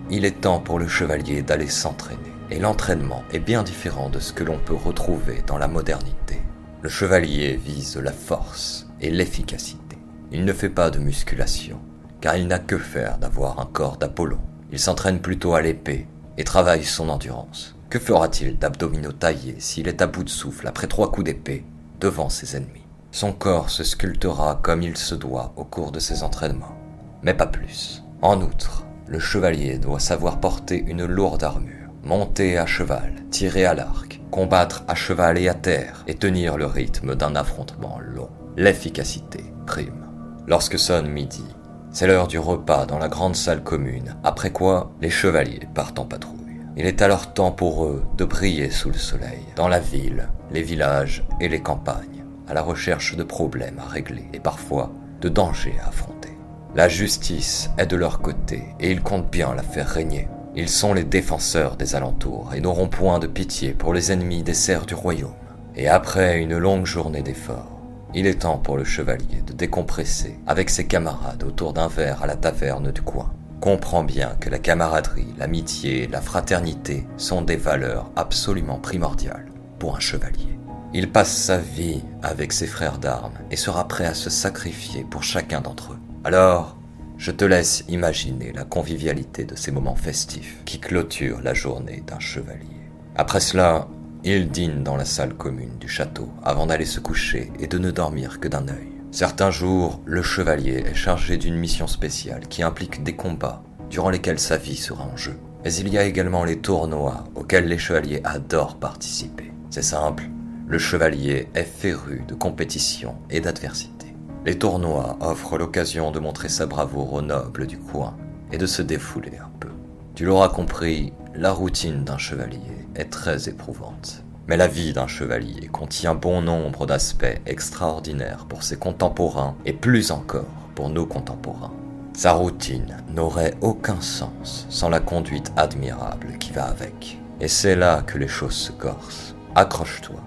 il 0.10 0.26
est 0.26 0.42
temps 0.42 0.60
pour 0.60 0.80
le 0.80 0.90
chevalier 0.90 1.44
d'aller 1.44 1.70
s'entraîner, 1.70 2.31
et 2.52 2.60
l'entraînement 2.60 3.24
est 3.32 3.40
bien 3.40 3.64
différent 3.64 4.10
de 4.10 4.20
ce 4.20 4.34
que 4.34 4.44
l'on 4.44 4.60
peut 4.60 4.76
retrouver 4.76 5.42
dans 5.48 5.58
la 5.58 5.68
modernité. 5.68 6.42
Le 6.82 6.90
chevalier 6.90 7.56
vise 7.56 7.98
la 7.98 8.12
force 8.12 8.88
et 9.00 9.10
l'efficacité. 9.10 9.98
Il 10.32 10.46
ne 10.46 10.54
fait 10.54 10.70
pas 10.70 10.90
de 10.92 11.00
musculation, 11.00 11.80
car 12.20 12.36
il 12.36 12.48
n'a 12.48 12.60
que 12.60 12.78
faire 12.78 13.18
d'avoir 13.18 13.60
un 13.60 13.66
corps 13.66 13.98
d'Apollon. 13.98 14.40
Il 14.72 14.80
s'entraîne 14.80 15.20
plutôt 15.20 15.54
à 15.54 15.62
l'épée 15.62 16.08
et 16.38 16.44
travaille 16.44 16.84
son 16.84 17.10
endurance. 17.10 17.76
Que 17.90 18.00
fera-t-il 18.00 18.58
d'abdominaux 18.58 19.12
taillés 19.12 19.58
s'il 19.60 19.88
est 19.88 20.02
à 20.02 20.08
bout 20.08 20.24
de 20.24 20.30
souffle 20.30 20.68
après 20.68 20.88
trois 20.88 21.12
coups 21.12 21.26
d'épée 21.26 21.66
devant 22.00 22.30
ses 22.30 22.56
ennemis? 22.56 22.86
Son 23.12 23.34
corps 23.34 23.70
se 23.70 23.84
sculptera 23.84 24.60
comme 24.62 24.82
il 24.82 24.96
se 24.96 25.16
doit 25.16 25.54
au 25.58 25.66
cours 25.66 25.92
de 25.92 26.00
ses 26.00 26.24
entraînements, 26.24 26.78
mais 27.24 27.34
pas 27.34 27.48
plus. 27.48 28.04
En 28.22 28.42
outre, 28.42 28.86
le 29.08 29.20
chevalier 29.20 29.78
doit 29.78 30.00
savoir 30.00 30.40
porter 30.40 30.82
une 30.88 31.06
lourde 31.06 31.44
armure, 31.44 31.81
monter 32.04 32.58
à 32.58 32.66
cheval, 32.66 33.14
tirer 33.30 33.66
à 33.66 33.74
l'arc, 33.74 34.22
combattre 34.32 34.84
à 34.88 34.96
cheval 34.96 35.38
et 35.38 35.48
à 35.48 35.54
terre, 35.54 36.04
et 36.08 36.16
tenir 36.16 36.58
le 36.58 36.66
rythme 36.66 37.16
d'un 37.16 37.36
affrontement 37.36 38.00
long. 38.00 38.30
L'efficacité 38.58 39.44
prime. 39.66 40.08
Lorsque 40.48 40.80
sonne 40.80 41.10
midi, 41.10 41.46
c'est 41.92 42.08
l'heure 42.08 42.28
du 42.28 42.40
repas 42.40 42.86
dans 42.86 43.00
la 43.00 43.10
grande 43.10 43.36
salle 43.36 43.64
commune, 43.64 44.16
après 44.24 44.52
quoi 44.52 44.92
les 45.02 45.10
chevaliers 45.10 45.68
partent 45.74 46.00
en 46.00 46.06
patrouille. 46.06 46.38
Il 46.78 46.86
est 46.86 47.02
alors 47.02 47.34
temps 47.34 47.52
pour 47.52 47.86
eux 47.86 48.04
de 48.18 48.26
briller 48.26 48.70
sous 48.70 48.90
le 48.90 48.98
soleil, 48.98 49.46
dans 49.56 49.68
la 49.68 49.80
ville, 49.80 50.30
les 50.52 50.64
villages 50.64 51.24
et 51.42 51.50
les 51.50 51.62
campagnes, 51.62 52.24
à 52.48 52.54
la 52.54 52.62
recherche 52.62 53.16
de 53.16 53.24
problèmes 53.24 53.80
à 53.80 53.90
régler 53.90 54.30
et 54.34 54.40
parfois 54.40 54.92
de 55.20 55.30
dangers 55.30 55.76
à 55.84 55.90
affronter. 55.90 56.38
La 56.74 56.88
justice 56.88 57.70
est 57.78 57.86
de 57.86 57.98
leur 57.98 58.22
côté 58.22 58.64
et 58.80 58.92
ils 58.92 59.02
comptent 59.02 59.30
bien 59.30 59.54
la 59.54 59.64
faire 59.64 59.88
régner. 59.88 60.30
Ils 60.56 60.70
sont 60.70 60.94
les 60.94 61.04
défenseurs 61.04 61.78
des 61.78 61.96
alentours 61.96 62.52
et 62.56 62.62
n'auront 62.62 62.88
point 62.88 63.20
de 63.20 63.28
pitié 63.28 63.74
pour 63.74 63.94
les 63.94 64.12
ennemis 64.12 64.44
des 64.44 64.54
serfs 64.54 64.86
du 64.86 64.94
royaume. 64.94 65.34
Et 65.76 65.88
après 65.88 66.40
une 66.40 66.58
longue 66.58 66.86
journée 66.86 67.22
d'efforts, 67.22 67.80
il 68.14 68.28
est 68.28 68.42
temps 68.42 68.58
pour 68.58 68.78
le 68.78 68.84
chevalier 68.84 69.42
de 69.46 69.54
décompresser 69.54 70.40
avec 70.48 70.70
ses 70.70 70.88
camarades 70.88 71.44
autour 71.44 71.74
d'un 71.74 71.88
verre 71.88 72.24
à 72.24 72.28
la 72.28 72.36
taverne 72.36 72.92
du 72.92 73.02
coin 73.02 73.32
comprend 73.62 74.04
bien 74.04 74.36
que 74.40 74.50
la 74.50 74.58
camaraderie, 74.58 75.34
l'amitié, 75.38 76.08
la 76.08 76.20
fraternité 76.20 77.06
sont 77.16 77.44
des 77.44 77.56
valeurs 77.56 78.10
absolument 78.16 78.80
primordiales 78.80 79.52
pour 79.78 79.96
un 79.96 80.00
chevalier. 80.00 80.58
Il 80.94 81.12
passe 81.12 81.32
sa 81.32 81.60
vie 81.60 82.04
avec 82.24 82.52
ses 82.52 82.68
frères 82.68 82.98
d'armes 82.98 83.38
et 83.52 83.56
sera 83.56 83.88
prêt 83.88 84.06
à 84.06 84.16
se 84.16 84.30
sacrifier 84.30 85.06
pour 85.10 85.24
chacun 85.24 85.62
d'entre 85.62 85.94
eux. 85.94 86.00
Alors, 86.24 86.76
je 87.22 87.30
te 87.30 87.46
laisse 87.46 87.84
imaginer 87.88 88.52
la 88.52 88.64
convivialité 88.64 89.46
de 89.46 89.56
ces 89.56 89.72
moments 89.72 89.96
festifs 89.96 90.58
qui 90.66 90.80
clôturent 90.80 91.44
la 91.44 91.54
journée 91.54 92.02
d'un 92.08 92.18
chevalier. 92.18 92.82
Après 93.16 93.40
cela, 93.40 93.88
il 94.24 94.50
dîne 94.50 94.82
dans 94.82 94.96
la 94.96 95.06
salle 95.06 95.36
commune 95.36 95.78
du 95.80 95.88
château 95.88 96.30
avant 96.42 96.66
d'aller 96.66 96.86
se 96.86 97.00
coucher 97.00 97.52
et 97.60 97.68
de 97.68 97.78
ne 97.78 97.92
dormir 97.92 98.40
que 98.40 98.48
d'un 98.48 98.68
œil. 98.68 98.88
Certains 99.12 99.52
jours, 99.52 100.02
le 100.04 100.24
chevalier 100.24 100.84
est 100.84 100.96
chargé 100.96 101.38
d'une 101.38 101.58
mission 101.58 101.86
spéciale 101.86 102.48
qui 102.48 102.64
implique 102.64 103.04
des 103.04 103.16
combats 103.16 103.62
durant 103.92 104.10
lesquels 104.10 104.40
sa 104.40 104.58
vie 104.58 104.76
sera 104.76 105.04
en 105.04 105.16
jeu. 105.16 105.38
Mais 105.64 105.76
il 105.76 105.90
y 105.90 106.00
a 106.00 106.06
également 106.06 106.44
les 106.44 106.58
tournois 106.58 107.26
auxquels 107.36 107.68
les 107.68 107.78
chevaliers 107.78 108.22
adorent 108.24 108.80
participer. 108.80 109.52
C'est 109.70 109.84
simple, 109.84 110.24
le 110.68 110.80
chevalier 110.80 111.50
est 111.54 111.66
féru 111.66 112.24
de 112.28 112.34
compétition 112.34 113.16
et 113.30 113.42
d'adversité. 113.42 114.01
Les 114.44 114.58
tournois 114.58 115.18
offrent 115.20 115.60
l'occasion 115.60 116.10
de 116.10 116.20
montrer 116.20 116.50
sa 116.50 116.66
bravoure 116.66 117.14
aux 117.14 117.22
nobles 117.22 117.68
du 117.68 117.78
coin 117.78 118.18
et 118.52 118.58
de 118.58 118.66
se 118.66 118.82
défouler 118.82 119.38
un 119.38 119.52
peu. 119.60 119.70
Tu 120.16 120.26
l'auras 120.26 120.50
compris, 120.50 121.14
la 121.36 121.52
routine 121.52 122.04
d'un 122.04 122.18
chevalier 122.18 122.88
est 122.96 123.12
très 123.12 123.50
éprouvante. 123.50 124.24
Mais 124.48 124.58
la 124.58 124.68
vie 124.68 124.94
d'un 124.94 125.06
chevalier 125.06 125.68
contient 125.68 126.16
bon 126.16 126.42
nombre 126.42 126.88
d'aspects 126.88 127.40
extraordinaires 127.46 128.48
pour 128.50 128.64
ses 128.64 128.78
contemporains 128.78 129.56
et 129.66 129.74
plus 129.74 130.10
encore 130.10 130.70
pour 130.74 130.90
nos 130.90 131.06
contemporains. 131.06 131.74
Sa 132.14 132.34
routine 132.34 132.98
n'aurait 133.14 133.54
aucun 133.62 134.02
sens 134.02 134.66
sans 134.70 134.90
la 134.90 135.00
conduite 135.00 135.52
admirable 135.56 136.40
qui 136.40 136.52
va 136.52 136.66
avec. 136.66 137.20
Et 137.40 137.48
c'est 137.48 137.76
là 137.76 138.02
que 138.02 138.18
les 138.18 138.28
choses 138.28 138.56
se 138.56 138.72
corsent. 138.72 139.36
Accroche-toi, 139.54 140.20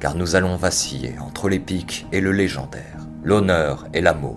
car 0.00 0.14
nous 0.14 0.36
allons 0.36 0.56
vaciller 0.56 1.14
entre 1.18 1.48
l'épique 1.48 2.06
et 2.12 2.20
le 2.20 2.30
légendaire, 2.30 2.93
l'honneur 3.24 3.86
et 3.94 4.02
l'amour, 4.02 4.36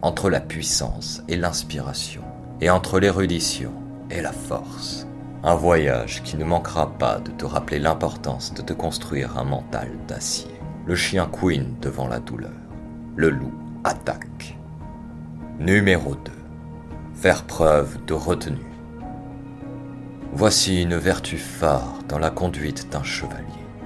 entre 0.00 0.30
la 0.30 0.40
puissance 0.40 1.22
et 1.28 1.36
l'inspiration, 1.36 2.22
et 2.62 2.70
entre 2.70 2.98
l'érudition 2.98 3.72
et 4.10 4.22
la 4.22 4.32
force. 4.32 5.06
Un 5.44 5.54
voyage 5.54 6.22
qui 6.22 6.36
ne 6.36 6.44
manquera 6.44 6.92
pas 6.98 7.18
de 7.18 7.30
te 7.30 7.44
rappeler 7.44 7.78
l'importance 7.78 8.54
de 8.54 8.62
te 8.62 8.72
construire 8.72 9.36
un 9.36 9.44
mental 9.44 9.90
d'acier. 10.08 10.50
Le 10.86 10.94
chien 10.94 11.28
queen 11.30 11.74
devant 11.80 12.08
la 12.08 12.20
douleur. 12.20 12.50
Le 13.16 13.28
loup 13.28 13.52
attaque. 13.84 14.56
Numéro 15.58 16.14
2. 16.14 16.32
Faire 17.14 17.44
preuve 17.44 18.04
de 18.06 18.14
retenue. 18.14 18.56
Voici 20.32 20.82
une 20.82 20.96
vertu 20.96 21.36
phare 21.36 21.98
dans 22.08 22.18
la 22.18 22.30
conduite 22.30 22.90
d'un 22.90 23.02
chevalier. 23.02 23.44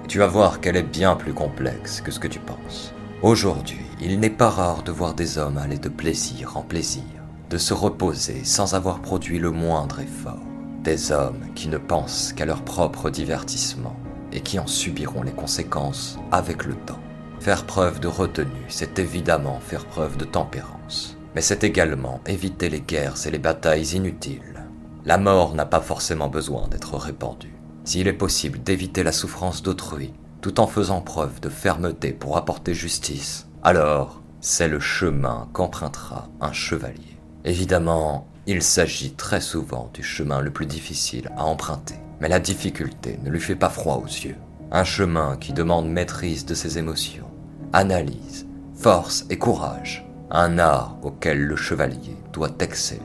Tu 0.09 0.19
vas 0.19 0.29
voir 0.29 0.61
qu'elle 0.61 0.77
est 0.77 0.83
bien 0.83 1.17
plus 1.17 1.33
complexe 1.33 2.01
que 2.01 2.13
ce 2.13 2.21
que 2.21 2.29
tu 2.29 2.39
penses. 2.39 2.95
Aujourd'hui, 3.23 3.86
il 4.01 4.21
n'est 4.21 4.31
pas 4.31 4.51
rare 4.51 4.83
de 4.83 4.93
voir 4.93 5.15
des 5.15 5.39
hommes 5.39 5.59
aller 5.59 5.79
de 5.79 5.89
plaisir 5.89 6.57
en 6.57 6.63
plaisir, 6.63 7.03
de 7.51 7.59
se 7.59 7.75
reposer 7.75 8.45
sans 8.45 8.75
avoir 8.75 9.01
produit 9.01 9.39
le 9.39 9.51
moindre 9.51 10.01
effort 10.01 10.47
des 10.87 11.11
hommes 11.11 11.53
qui 11.57 11.67
ne 11.67 11.79
pensent 11.79 12.33
qu'à 12.33 12.47
leur 12.47 12.63
propre 12.63 13.11
divertissement 13.11 13.97
et 14.33 14.41
qui 14.41 14.61
en 14.61 14.69
subiront 14.69 15.25
les 15.25 15.33
conséquences 15.33 16.17
avec 16.31 16.65
le 16.65 16.75
temps. 16.75 17.01
Faire 17.41 17.67
preuve 17.67 17.99
de 17.99 18.07
retenue, 18.07 18.67
c'est 18.69 19.01
évidemment 19.01 19.59
faire 19.59 19.85
preuve 19.85 20.17
de 20.17 20.25
tempérance, 20.25 21.17
mais 21.35 21.41
c'est 21.41 21.65
également 21.65 22.21
éviter 22.25 22.69
les 22.69 22.83
guerres 22.83 23.27
et 23.27 23.33
les 23.33 23.41
batailles 23.41 23.97
inutiles. 23.97 24.65
La 25.05 25.19
mort 25.19 25.57
n'a 25.57 25.67
pas 25.67 25.81
forcément 25.81 26.29
besoin 26.29 26.69
d'être 26.69 26.95
répandue. 26.97 27.55
S'il 27.85 28.07
est 28.07 28.13
possible 28.13 28.63
d'éviter 28.63 29.03
la 29.03 29.13
souffrance 29.13 29.65
d'autrui, 29.65 30.13
tout 30.41 30.61
en 30.61 30.69
faisant 30.69 31.01
preuve 31.01 31.41
de 31.41 31.49
fermeté 31.49 32.13
pour 32.13 32.37
apporter 32.37 32.75
justice, 32.75 33.46
alors 33.67 34.23
c'est 34.41 34.69
le 34.69 34.79
chemin 34.79 35.49
qu'empruntera 35.53 36.29
un 36.41 36.53
chevalier. 36.53 37.19
Évidemment, 37.45 38.29
il 38.47 38.63
s'agit 38.63 39.15
très 39.15 39.41
souvent 39.41 39.91
du 39.93 40.05
chemin 40.05 40.41
le 40.41 40.53
plus 40.53 40.67
difficile 40.67 41.33
à 41.37 41.47
emprunter, 41.47 41.97
mais 42.21 42.29
la 42.29 42.39
difficulté 42.39 43.19
ne 43.25 43.29
lui 43.29 43.41
fait 43.41 43.57
pas 43.57 43.69
froid 43.69 44.01
aux 44.01 44.07
yeux. 44.07 44.37
Un 44.71 44.85
chemin 44.85 45.37
qui 45.37 45.53
demande 45.53 45.91
maîtrise 45.91 46.47
de 46.47 46.55
ses 46.55 46.79
émotions, 46.79 47.29
analyse, 47.73 48.47
force 48.77 49.27
et 49.31 49.37
courage. 49.37 50.07
Un 50.31 50.61
art 50.61 50.97
auquel 51.03 51.41
le 51.41 51.57
chevalier 51.57 52.17
doit 52.33 52.55
exceller. 52.61 53.01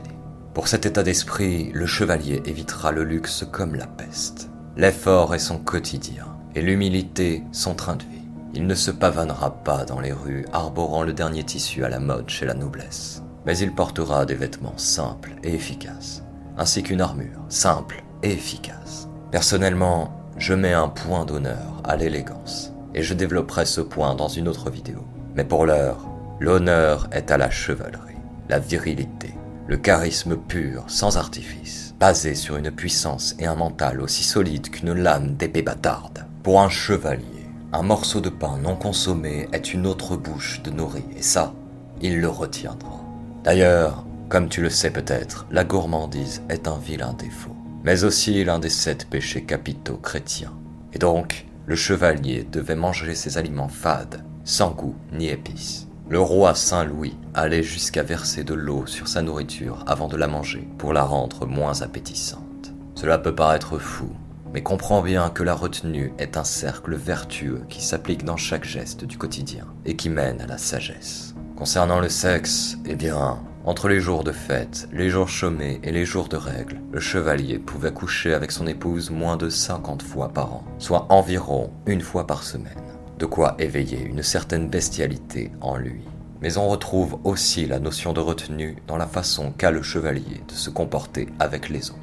Pour 0.54 0.68
cet 0.68 0.86
état 0.86 1.02
d'esprit, 1.02 1.72
le 1.74 1.86
chevalier 1.86 2.40
évitera 2.44 2.92
le 2.92 3.02
luxe 3.02 3.44
comme 3.50 3.74
la 3.74 3.88
peste. 3.88 4.48
L'effort 4.76 5.34
est 5.34 5.40
son 5.40 5.58
quotidien 5.58 6.28
et 6.54 6.62
l'humilité 6.62 7.42
son 7.50 7.74
train 7.74 7.96
de 7.96 8.04
vie. 8.04 8.21
Il 8.54 8.66
ne 8.66 8.74
se 8.74 8.90
pavanera 8.90 9.50
pas 9.62 9.84
dans 9.84 10.00
les 10.00 10.12
rues 10.12 10.46
arborant 10.52 11.02
le 11.02 11.12
dernier 11.12 11.44
tissu 11.44 11.84
à 11.84 11.88
la 11.88 12.00
mode 12.00 12.28
chez 12.28 12.46
la 12.46 12.54
noblesse 12.54 13.22
mais 13.44 13.58
il 13.58 13.72
portera 13.72 14.24
des 14.24 14.34
vêtements 14.34 14.76
simples 14.76 15.32
et 15.42 15.54
efficaces, 15.54 16.22
ainsi 16.56 16.82
qu'une 16.82 17.00
armure 17.00 17.44
simple 17.48 18.02
et 18.22 18.32
efficace. 18.32 19.08
Personnellement, 19.30 20.12
je 20.38 20.54
mets 20.54 20.72
un 20.72 20.88
point 20.88 21.24
d'honneur 21.24 21.80
à 21.84 21.96
l'élégance, 21.96 22.72
et 22.94 23.02
je 23.02 23.14
développerai 23.14 23.64
ce 23.64 23.80
point 23.80 24.14
dans 24.14 24.28
une 24.28 24.48
autre 24.48 24.70
vidéo. 24.70 25.04
Mais 25.34 25.44
pour 25.44 25.66
l'heure, 25.66 26.06
l'honneur 26.40 27.08
est 27.12 27.30
à 27.30 27.38
la 27.38 27.50
chevalerie, 27.50 28.16
la 28.48 28.58
virilité, 28.58 29.34
le 29.66 29.76
charisme 29.76 30.36
pur, 30.36 30.84
sans 30.88 31.16
artifice. 31.16 31.94
basé 31.98 32.34
sur 32.34 32.56
une 32.56 32.72
puissance 32.72 33.36
et 33.38 33.46
un 33.46 33.54
mental 33.54 34.00
aussi 34.00 34.24
solides 34.24 34.70
qu'une 34.70 34.92
lame 34.92 35.36
d'épée 35.36 35.62
bâtarde. 35.62 36.26
Pour 36.42 36.60
un 36.60 36.68
chevalier, 36.68 37.41
un 37.74 37.82
morceau 37.82 38.20
de 38.20 38.28
pain 38.28 38.58
non 38.62 38.76
consommé 38.76 39.48
est 39.52 39.72
une 39.72 39.86
autre 39.86 40.16
bouche 40.16 40.62
de 40.62 40.70
nourrir, 40.70 41.04
et 41.16 41.22
ça, 41.22 41.54
il 42.02 42.20
le 42.20 42.28
retiendra. 42.28 43.00
D'ailleurs, 43.44 44.04
comme 44.28 44.48
tu 44.48 44.60
le 44.60 44.68
sais 44.68 44.90
peut-être, 44.90 45.46
la 45.50 45.64
gourmandise 45.64 46.42
est 46.50 46.68
un 46.68 46.76
vilain 46.76 47.14
défaut, 47.14 47.56
mais 47.82 48.04
aussi 48.04 48.44
l'un 48.44 48.58
des 48.58 48.68
sept 48.68 49.08
péchés 49.08 49.44
capitaux 49.44 49.96
chrétiens. 49.96 50.52
Et 50.92 50.98
donc, 50.98 51.46
le 51.64 51.74
chevalier 51.74 52.46
devait 52.50 52.76
manger 52.76 53.14
ses 53.14 53.38
aliments 53.38 53.68
fades, 53.68 54.22
sans 54.44 54.70
goût 54.70 54.96
ni 55.12 55.28
épices. 55.28 55.88
Le 56.10 56.20
roi 56.20 56.54
Saint 56.54 56.84
Louis 56.84 57.16
allait 57.32 57.62
jusqu'à 57.62 58.02
verser 58.02 58.44
de 58.44 58.52
l'eau 58.52 58.86
sur 58.86 59.08
sa 59.08 59.22
nourriture 59.22 59.82
avant 59.86 60.08
de 60.08 60.16
la 60.18 60.28
manger 60.28 60.68
pour 60.76 60.92
la 60.92 61.04
rendre 61.04 61.46
moins 61.46 61.80
appétissante. 61.80 62.72
Cela 62.94 63.18
peut 63.18 63.34
paraître 63.34 63.78
fou, 63.78 64.10
mais 64.52 64.62
comprends 64.62 65.02
bien 65.02 65.30
que 65.30 65.42
la 65.42 65.54
retenue 65.54 66.12
est 66.18 66.36
un 66.36 66.44
cercle 66.44 66.94
vertueux 66.94 67.62
qui 67.68 67.82
s'applique 67.82 68.24
dans 68.24 68.36
chaque 68.36 68.64
geste 68.64 69.04
du 69.04 69.18
quotidien 69.18 69.66
et 69.84 69.96
qui 69.96 70.10
mène 70.10 70.40
à 70.40 70.46
la 70.46 70.58
sagesse. 70.58 71.34
Concernant 71.56 72.00
le 72.00 72.08
sexe, 72.08 72.76
eh 72.86 72.94
bien, 72.94 73.38
entre 73.64 73.88
les 73.88 74.00
jours 74.00 74.24
de 74.24 74.32
fête, 74.32 74.88
les 74.92 75.08
jours 75.08 75.28
chômés 75.28 75.80
et 75.84 75.92
les 75.92 76.04
jours 76.04 76.28
de 76.28 76.36
règle, 76.36 76.80
le 76.90 77.00
chevalier 77.00 77.58
pouvait 77.58 77.92
coucher 77.92 78.34
avec 78.34 78.50
son 78.50 78.66
épouse 78.66 79.10
moins 79.10 79.36
de 79.36 79.48
50 79.48 80.02
fois 80.02 80.28
par 80.28 80.52
an, 80.52 80.64
soit 80.78 81.06
environ 81.10 81.70
une 81.86 82.00
fois 82.00 82.26
par 82.26 82.42
semaine. 82.42 82.72
De 83.18 83.26
quoi 83.26 83.54
éveiller 83.60 84.02
une 84.02 84.22
certaine 84.22 84.68
bestialité 84.68 85.52
en 85.60 85.76
lui. 85.76 86.02
Mais 86.40 86.58
on 86.58 86.68
retrouve 86.68 87.20
aussi 87.22 87.66
la 87.66 87.78
notion 87.78 88.12
de 88.12 88.18
retenue 88.18 88.76
dans 88.88 88.96
la 88.96 89.06
façon 89.06 89.52
qu'a 89.52 89.70
le 89.70 89.82
chevalier 89.82 90.42
de 90.48 90.54
se 90.54 90.70
comporter 90.70 91.28
avec 91.38 91.68
les 91.68 91.90
autres. 91.90 92.01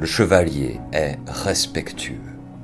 Le 0.00 0.06
chevalier 0.06 0.80
est 0.94 1.18
respectueux. 1.26 2.22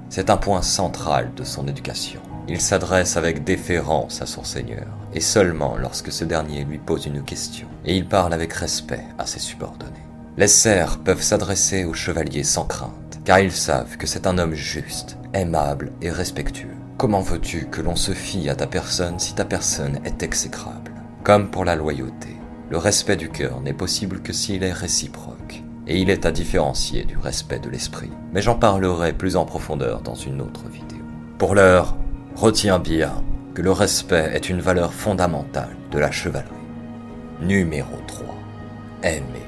C'est 0.09 0.31
un 0.31 0.39
point 0.39 0.63
central 0.63 1.33
de 1.37 1.45
son 1.45 1.69
éducation. 1.69 2.23
Il 2.49 2.63
s'adresse 2.63 3.19
avec 3.19 3.45
déférence 3.45 4.23
à 4.23 4.27
son 4.27 4.43
Seigneur, 4.43 4.87
et 5.13 5.21
seulement 5.21 5.77
lorsque 5.77 6.11
ce 6.11 6.25
dernier 6.25 6.65
lui 6.65 6.79
pose 6.79 7.05
une 7.05 7.23
question, 7.23 7.69
et 7.85 7.95
il 7.95 8.09
parle 8.09 8.33
avec 8.33 8.55
respect 8.55 9.05
à 9.19 9.27
ses 9.27 9.39
subordonnés. 9.39 9.93
Les 10.39 10.49
serfs 10.49 10.97
peuvent 11.05 11.21
s'adresser 11.21 11.85
au 11.85 11.93
chevalier 11.93 12.43
sans 12.43 12.65
crainte, 12.65 13.21
car 13.27 13.39
ils 13.39 13.53
savent 13.53 13.99
que 13.99 14.07
c'est 14.07 14.27
un 14.27 14.39
homme 14.39 14.55
juste, 14.55 15.19
aimable 15.35 15.93
et 16.01 16.11
respectueux. 16.11 16.75
Comment 16.97 17.21
veux-tu 17.21 17.67
que 17.67 17.83
l'on 17.83 17.97
se 17.97 18.13
fie 18.13 18.49
à 18.49 18.55
ta 18.55 18.67
personne 18.67 19.19
si 19.19 19.35
ta 19.35 19.45
personne 19.45 20.01
est 20.07 20.23
exécrable? 20.23 20.95
Comme 21.23 21.51
pour 21.51 21.67
la 21.67 21.77
loyauté, 21.77 22.35
le 22.71 22.79
respect 22.79 23.17
du 23.17 23.29
cœur 23.29 23.61
n'est 23.61 23.75
possible 23.75 24.23
que 24.23 24.33
s'il 24.33 24.65
est 24.65 24.73
réciproque, 24.73 25.36
et 25.87 25.99
il 25.99 26.11
est 26.11 26.27
à 26.27 26.33
différencier 26.33 27.05
du 27.05 27.17
respect 27.17 27.59
de 27.59 27.69
l'esprit. 27.69 28.11
Mais 28.33 28.43
j'en 28.43 28.57
parlerai 28.57 29.13
plus 29.13 29.37
en 29.37 29.45
profondeur 29.45 30.01
dans 30.01 30.15
une 30.15 30.41
autre 30.41 30.69
vidéo. 30.69 31.05
Pour 31.39 31.55
l'heure, 31.55 31.97
Retiens 32.37 32.79
bien 32.79 33.25
que 33.55 33.63
le 33.63 33.73
respect 33.73 34.31
est 34.35 34.51
une 34.51 34.61
valeur 34.61 34.93
fondamentale 34.93 35.75
de 35.91 35.99
la 35.99 36.11
chevalerie. 36.11 36.53
Numéro 37.41 37.97
3. 38.07 38.27
Aimer. 39.03 39.47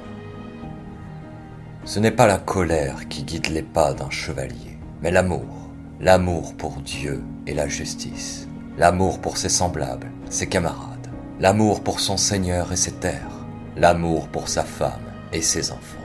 Ce 1.84 1.98
n'est 1.98 2.10
pas 2.10 2.26
la 2.26 2.38
colère 2.38 3.06
qui 3.08 3.24
guide 3.24 3.50
les 3.50 3.62
pas 3.62 3.92
d'un 3.92 4.08
chevalier, 4.08 4.78
mais 5.02 5.10
l'amour. 5.10 5.70
L'amour 6.00 6.54
pour 6.56 6.80
Dieu 6.80 7.22
et 7.46 7.52
la 7.52 7.68
justice. 7.68 8.48
L'amour 8.78 9.20
pour 9.20 9.36
ses 9.36 9.50
semblables, 9.50 10.10
ses 10.30 10.46
camarades. 10.46 11.10
L'amour 11.38 11.82
pour 11.82 12.00
son 12.00 12.16
Seigneur 12.16 12.72
et 12.72 12.76
ses 12.76 12.92
terres. 12.92 13.44
L'amour 13.76 14.28
pour 14.28 14.48
sa 14.48 14.64
femme 14.64 15.12
et 15.30 15.42
ses 15.42 15.72
enfants. 15.72 15.97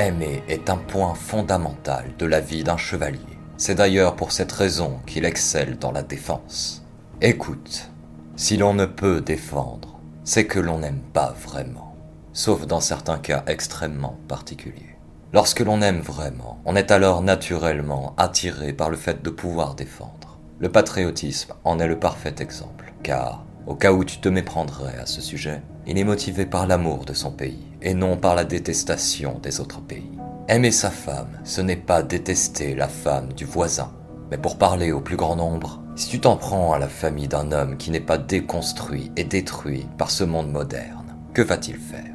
Aimer 0.00 0.42
est 0.48 0.70
un 0.70 0.78
point 0.78 1.12
fondamental 1.12 2.12
de 2.18 2.24
la 2.24 2.40
vie 2.40 2.64
d'un 2.64 2.78
chevalier. 2.78 3.20
C'est 3.58 3.74
d'ailleurs 3.74 4.16
pour 4.16 4.32
cette 4.32 4.50
raison 4.50 4.98
qu'il 5.06 5.26
excelle 5.26 5.76
dans 5.76 5.92
la 5.92 6.02
défense. 6.02 6.86
Écoute, 7.20 7.90
si 8.34 8.56
l'on 8.56 8.72
ne 8.72 8.86
peut 8.86 9.20
défendre, 9.20 10.00
c'est 10.24 10.46
que 10.46 10.58
l'on 10.58 10.78
n'aime 10.78 11.02
pas 11.12 11.34
vraiment, 11.44 11.94
sauf 12.32 12.66
dans 12.66 12.80
certains 12.80 13.18
cas 13.18 13.44
extrêmement 13.46 14.18
particuliers. 14.26 14.96
Lorsque 15.34 15.60
l'on 15.60 15.82
aime 15.82 16.00
vraiment, 16.00 16.62
on 16.64 16.76
est 16.76 16.92
alors 16.92 17.20
naturellement 17.20 18.14
attiré 18.16 18.72
par 18.72 18.88
le 18.88 18.96
fait 18.96 19.22
de 19.22 19.28
pouvoir 19.28 19.74
défendre. 19.74 20.38
Le 20.60 20.70
patriotisme 20.70 21.52
en 21.62 21.78
est 21.78 21.86
le 21.86 21.98
parfait 21.98 22.36
exemple, 22.38 22.94
car, 23.02 23.44
au 23.66 23.74
cas 23.74 23.92
où 23.92 24.04
tu 24.04 24.18
te 24.18 24.28
méprendrais 24.28 24.98
à 24.98 25.06
ce 25.06 25.20
sujet, 25.20 25.62
il 25.86 25.98
est 25.98 26.04
motivé 26.04 26.46
par 26.46 26.66
l'amour 26.66 27.04
de 27.04 27.14
son 27.14 27.30
pays, 27.30 27.66
et 27.82 27.94
non 27.94 28.16
par 28.16 28.34
la 28.34 28.44
détestation 28.44 29.38
des 29.42 29.60
autres 29.60 29.80
pays. 29.80 30.10
Aimer 30.48 30.70
sa 30.70 30.90
femme, 30.90 31.38
ce 31.44 31.60
n'est 31.60 31.76
pas 31.76 32.02
détester 32.02 32.74
la 32.74 32.88
femme 32.88 33.32
du 33.32 33.44
voisin. 33.44 33.92
Mais 34.30 34.38
pour 34.38 34.58
parler 34.58 34.92
au 34.92 35.00
plus 35.00 35.16
grand 35.16 35.36
nombre, 35.36 35.82
si 35.96 36.08
tu 36.08 36.20
t'en 36.20 36.36
prends 36.36 36.72
à 36.72 36.78
la 36.78 36.88
famille 36.88 37.28
d'un 37.28 37.52
homme 37.52 37.76
qui 37.76 37.90
n'est 37.90 38.00
pas 38.00 38.18
déconstruit 38.18 39.12
et 39.16 39.24
détruit 39.24 39.86
par 39.98 40.10
ce 40.10 40.24
monde 40.24 40.50
moderne, 40.50 41.16
que 41.34 41.42
va-t-il 41.42 41.76
faire? 41.76 42.14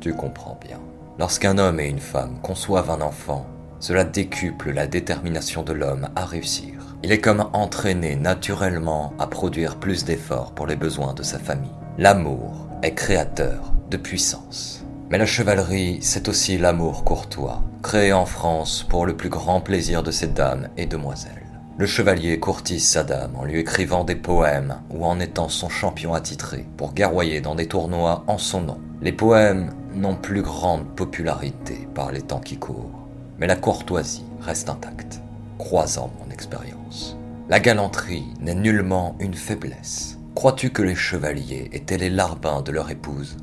Tu 0.00 0.14
comprends 0.14 0.58
bien. 0.60 0.80
Lorsqu'un 1.18 1.58
homme 1.58 1.80
et 1.80 1.88
une 1.88 2.00
femme 2.00 2.40
conçoivent 2.42 2.90
un 2.90 3.00
enfant, 3.00 3.46
cela 3.80 4.04
décuple 4.04 4.72
la 4.72 4.86
détermination 4.86 5.62
de 5.62 5.72
l'homme 5.72 6.08
à 6.16 6.24
réussir. 6.24 6.81
Il 7.04 7.10
est 7.10 7.20
comme 7.20 7.48
entraîné 7.52 8.14
naturellement 8.14 9.12
à 9.18 9.26
produire 9.26 9.76
plus 9.76 10.04
d'efforts 10.04 10.52
pour 10.52 10.68
les 10.68 10.76
besoins 10.76 11.14
de 11.14 11.24
sa 11.24 11.40
famille. 11.40 11.70
L'amour 11.98 12.68
est 12.82 12.94
créateur 12.94 13.72
de 13.90 13.96
puissance. 13.96 14.84
Mais 15.10 15.18
la 15.18 15.26
chevalerie, 15.26 15.98
c'est 16.00 16.28
aussi 16.28 16.58
l'amour 16.58 17.04
courtois, 17.04 17.62
créé 17.82 18.12
en 18.12 18.24
France 18.24 18.86
pour 18.88 19.04
le 19.04 19.16
plus 19.16 19.28
grand 19.28 19.60
plaisir 19.60 20.04
de 20.04 20.12
ses 20.12 20.28
dames 20.28 20.68
et 20.76 20.86
demoiselles. 20.86 21.42
Le 21.76 21.86
chevalier 21.86 22.38
courtise 22.38 22.86
sa 22.86 23.02
dame 23.02 23.34
en 23.34 23.44
lui 23.44 23.58
écrivant 23.58 24.04
des 24.04 24.14
poèmes 24.14 24.76
ou 24.90 25.04
en 25.04 25.18
étant 25.18 25.48
son 25.48 25.68
champion 25.68 26.14
attitré 26.14 26.66
pour 26.76 26.94
garroyer 26.94 27.40
dans 27.40 27.56
des 27.56 27.66
tournois 27.66 28.22
en 28.28 28.38
son 28.38 28.60
nom. 28.60 28.78
Les 29.00 29.12
poèmes 29.12 29.72
n'ont 29.92 30.14
plus 30.14 30.42
grande 30.42 30.86
popularité 30.94 31.88
par 31.94 32.12
les 32.12 32.22
temps 32.22 32.40
qui 32.40 32.58
courent, 32.58 33.08
mais 33.38 33.48
la 33.48 33.56
courtoisie 33.56 34.24
reste 34.40 34.68
intacte, 34.68 35.20
croisant 35.62 36.10
mon 36.18 36.28
expérience. 36.32 37.16
La 37.48 37.60
galanterie 37.60 38.26
n'est 38.40 38.56
nullement 38.56 39.14
une 39.20 39.34
faiblesse. 39.34 40.18
Crois-tu 40.34 40.70
que 40.70 40.82
les 40.82 40.96
chevaliers 40.96 41.70
étaient 41.72 41.98
les 41.98 42.10
larbins 42.10 42.62
de 42.62 42.72
leur 42.72 42.90
épouse? 42.90 43.36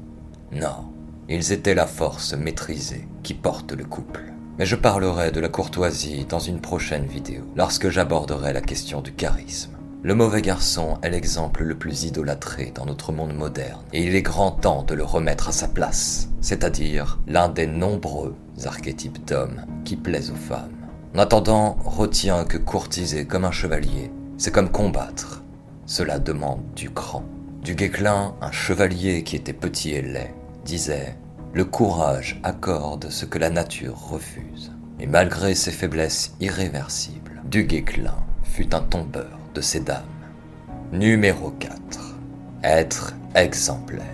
Non, 0.51 0.91
ils 1.29 1.53
étaient 1.53 1.75
la 1.75 1.87
force 1.87 2.33
maîtrisée 2.33 3.07
qui 3.23 3.33
porte 3.33 3.71
le 3.71 3.85
couple. 3.85 4.33
Mais 4.57 4.65
je 4.65 4.75
parlerai 4.75 5.31
de 5.31 5.39
la 5.39 5.47
courtoisie 5.47 6.25
dans 6.27 6.39
une 6.39 6.59
prochaine 6.59 7.05
vidéo, 7.05 7.43
lorsque 7.55 7.87
j'aborderai 7.87 8.51
la 8.51 8.61
question 8.61 8.99
du 9.01 9.13
charisme. 9.13 9.77
Le 10.03 10.13
mauvais 10.13 10.41
garçon 10.41 10.97
est 11.01 11.11
l'exemple 11.11 11.63
le 11.63 11.77
plus 11.77 12.03
idolâtré 12.03 12.73
dans 12.75 12.85
notre 12.85 13.13
monde 13.13 13.33
moderne, 13.33 13.85
et 13.93 14.03
il 14.03 14.13
est 14.13 14.21
grand 14.21 14.51
temps 14.51 14.83
de 14.83 14.93
le 14.93 15.05
remettre 15.05 15.47
à 15.47 15.53
sa 15.53 15.69
place, 15.69 16.27
c'est-à-dire 16.41 17.17
l'un 17.27 17.47
des 17.47 17.67
nombreux 17.67 18.35
archétypes 18.65 19.25
d'hommes 19.25 19.65
qui 19.85 19.95
plaisent 19.95 20.31
aux 20.31 20.35
femmes. 20.35 20.78
En 21.19 21.23
attendant, 21.23 21.75
retiens 21.83 22.45
que 22.45 22.57
courtiser 22.57 23.25
comme 23.25 23.43
un 23.43 23.51
chevalier, 23.51 24.09
c'est 24.37 24.53
comme 24.53 24.71
combattre. 24.71 25.43
Cela 25.85 26.17
demande 26.17 26.63
du 26.77 26.91
cran. 26.91 27.25
Du 27.61 27.75
Guéclin, 27.75 28.35
un 28.39 28.51
chevalier 28.51 29.23
qui 29.23 29.35
était 29.35 29.51
petit 29.51 29.91
et 29.91 30.01
laid, 30.01 30.33
disait 30.63 31.17
Le 31.51 31.65
courage 31.65 32.39
accorde 32.43 33.09
ce 33.09 33.25
que 33.25 33.37
la 33.37 33.49
nature 33.49 33.99
refuse. 33.99 34.71
Et 35.01 35.07
malgré 35.07 35.55
ses 35.55 35.73
faiblesses 35.73 36.35
irréversibles, 36.39 37.41
Du 37.43 37.65
Guesclin 37.65 38.23
fut 38.43 38.73
un 38.73 38.79
tombeur 38.79 39.37
de 39.53 39.59
ses 39.59 39.81
dames. 39.81 40.05
Numéro 40.93 41.49
4. 41.49 42.15
Être 42.63 43.13
exemplaire. 43.35 44.05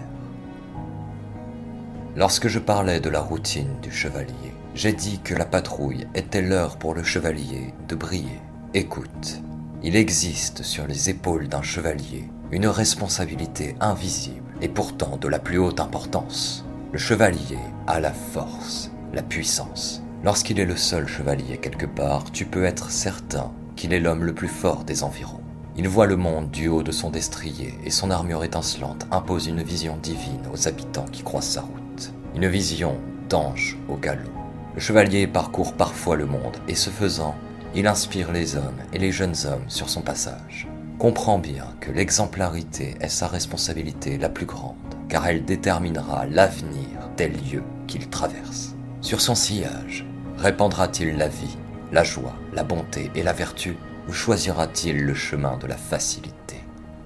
Lorsque 2.16 2.48
je 2.48 2.58
parlais 2.58 3.00
de 3.00 3.10
la 3.10 3.22
routine 3.22 3.80
du 3.84 3.92
chevalier, 3.92 4.45
j'ai 4.76 4.92
dit 4.92 5.20
que 5.20 5.34
la 5.34 5.46
patrouille 5.46 6.06
était 6.16 6.42
l'heure 6.42 6.76
pour 6.78 6.94
le 6.94 7.02
chevalier 7.02 7.74
de 7.88 7.96
briller. 7.96 8.42
Écoute, 8.74 9.42
il 9.82 9.96
existe 9.96 10.64
sur 10.64 10.86
les 10.86 11.10
épaules 11.10 11.48
d'un 11.48 11.62
chevalier 11.62 12.26
une 12.52 12.68
responsabilité 12.68 13.76
invisible 13.80 14.44
et 14.62 14.68
pourtant 14.68 15.16
de 15.16 15.30
la 15.30 15.40
plus 15.40 15.58
haute 15.58 15.80
importance. 15.80 16.66
Le 16.92 17.00
chevalier 17.00 17.58
a 17.88 18.02
la 18.02 18.12
force, 18.12 18.92
la 19.14 19.24
puissance. 19.24 20.04
Lorsqu'il 20.26 20.60
est 20.60 20.66
le 20.66 20.76
seul 20.76 21.08
chevalier 21.08 21.58
quelque 21.58 21.86
part, 21.86 22.30
tu 22.34 22.46
peux 22.46 22.66
être 22.66 22.92
certain 22.92 23.54
qu'il 23.78 23.94
est 23.94 24.02
l'homme 24.02 24.26
le 24.26 24.36
plus 24.36 24.50
fort 24.50 24.84
des 24.84 25.04
environs. 25.04 25.42
Il 25.78 25.88
voit 25.88 26.06
le 26.06 26.18
monde 26.18 26.52
du 26.52 26.68
haut 26.68 26.84
de 26.84 26.92
son 26.92 27.12
destrier 27.12 27.76
et 27.86 27.92
son 27.92 28.12
armure 28.12 28.44
étincelante 28.44 29.08
impose 29.10 29.48
une 29.48 29.64
vision 29.64 29.96
divine 29.96 30.48
aux 30.54 30.68
habitants 30.68 31.06
qui 31.06 31.24
croisent 31.24 31.54
sa 31.54 31.62
route. 31.62 32.12
Une 32.36 32.48
vision 32.48 32.98
d'ange 33.30 33.78
au 33.88 33.96
galop. 33.96 34.45
Le 34.76 34.82
chevalier 34.82 35.26
parcourt 35.26 35.74
parfois 35.74 36.16
le 36.16 36.26
monde 36.26 36.58
et 36.68 36.76
ce 36.76 36.90
faisant, 36.90 37.36
il 37.74 37.88
inspire 37.88 38.32
les 38.32 38.56
hommes 38.56 38.82
et 38.94 39.00
les 39.00 39.12
jeunes 39.12 39.36
hommes 39.46 39.70
sur 39.70 39.90
son 39.90 40.02
passage 40.02 40.68
comprend 40.98 41.40
bien 41.40 41.68
que 41.82 41.92
l'exemplarité 41.92 42.96
est 43.02 43.10
sa 43.10 43.28
responsabilité 43.28 44.18
la 44.18 44.30
plus 44.30 44.46
grande, 44.46 44.76
car 45.10 45.28
elle 45.28 45.44
déterminera 45.44 46.26
l'avenir 46.26 47.10
des 47.18 47.28
lieux 47.28 47.64
qu'il 47.88 48.10
traverse. 48.10 48.76
Sur 49.02 49.22
son 49.22 49.36
sillage, 49.36 50.06
Répandra-t-il 50.38 51.18
la 51.18 51.30
vie, 51.30 51.58
la 51.92 52.04
joie, 52.04 52.36
la 52.54 52.64
bonté 52.64 53.10
et 53.16 53.24
la 53.24 53.34
vertu 53.34 53.78
Ou 54.10 54.14
choisira-t-il 54.14 55.06
le 55.06 55.14
chemin 55.14 55.58
de 55.58 55.68
la 55.68 55.78
facilité, 55.78 56.58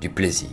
du 0.01 0.09
plaisir, 0.09 0.49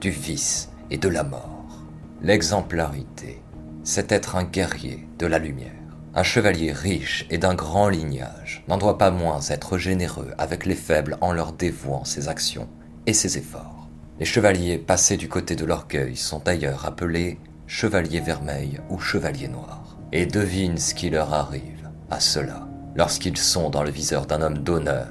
du 0.00 0.10
vice 0.10 0.70
et 0.90 0.96
de 0.96 1.08
la 1.08 1.22
mort? 1.22 1.84
L'exemplarité, 2.22 3.42
c'est 3.82 4.10
être 4.10 4.36
un 4.36 4.44
guerrier 4.44 5.06
de 5.18 5.26
la 5.26 5.38
lumière. 5.38 5.83
Un 6.16 6.22
chevalier 6.22 6.70
riche 6.70 7.26
et 7.28 7.38
d'un 7.38 7.54
grand 7.54 7.88
lignage 7.88 8.62
n'en 8.68 8.78
doit 8.78 8.98
pas 8.98 9.10
moins 9.10 9.40
être 9.48 9.78
généreux 9.78 10.30
avec 10.38 10.64
les 10.64 10.76
faibles 10.76 11.18
en 11.20 11.32
leur 11.32 11.52
dévouant 11.52 12.04
ses 12.04 12.28
actions 12.28 12.68
et 13.06 13.12
ses 13.12 13.36
efforts. 13.36 13.88
Les 14.20 14.24
chevaliers 14.24 14.78
passés 14.78 15.16
du 15.16 15.28
côté 15.28 15.56
de 15.56 15.64
l'orgueil 15.64 16.14
sont 16.14 16.40
d'ailleurs 16.44 16.86
appelés 16.86 17.40
chevaliers 17.66 18.20
vermeils 18.20 18.80
ou 18.90 19.00
chevaliers 19.00 19.48
noirs. 19.48 19.98
Et 20.12 20.26
devine 20.26 20.78
ce 20.78 20.94
qui 20.94 21.10
leur 21.10 21.34
arrive 21.34 21.88
à 22.10 22.20
ceux-là 22.20 22.68
lorsqu'ils 22.94 23.36
sont 23.36 23.70
dans 23.70 23.82
le 23.82 23.90
viseur 23.90 24.26
d'un 24.26 24.40
homme 24.40 24.58
d'honneur, 24.58 25.08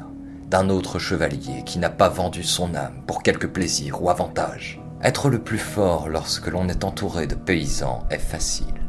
d'un 0.49 0.69
autre 0.69 0.99
chevalier 0.99 1.63
qui 1.65 1.79
n'a 1.79 1.89
pas 1.89 2.07
vendu 2.07 2.43
son 2.43 2.75
âme 2.75 3.03
pour 3.05 3.23
quelque 3.23 3.47
plaisir 3.47 4.01
ou 4.01 4.09
avantage. 4.09 4.81
Être 5.01 5.29
le 5.29 5.39
plus 5.39 5.57
fort 5.57 6.07
lorsque 6.07 6.47
l'on 6.47 6.69
est 6.69 6.85
entouré 6.85 7.27
de 7.27 7.35
paysans 7.35 8.05
est 8.09 8.19
facile. 8.19 8.82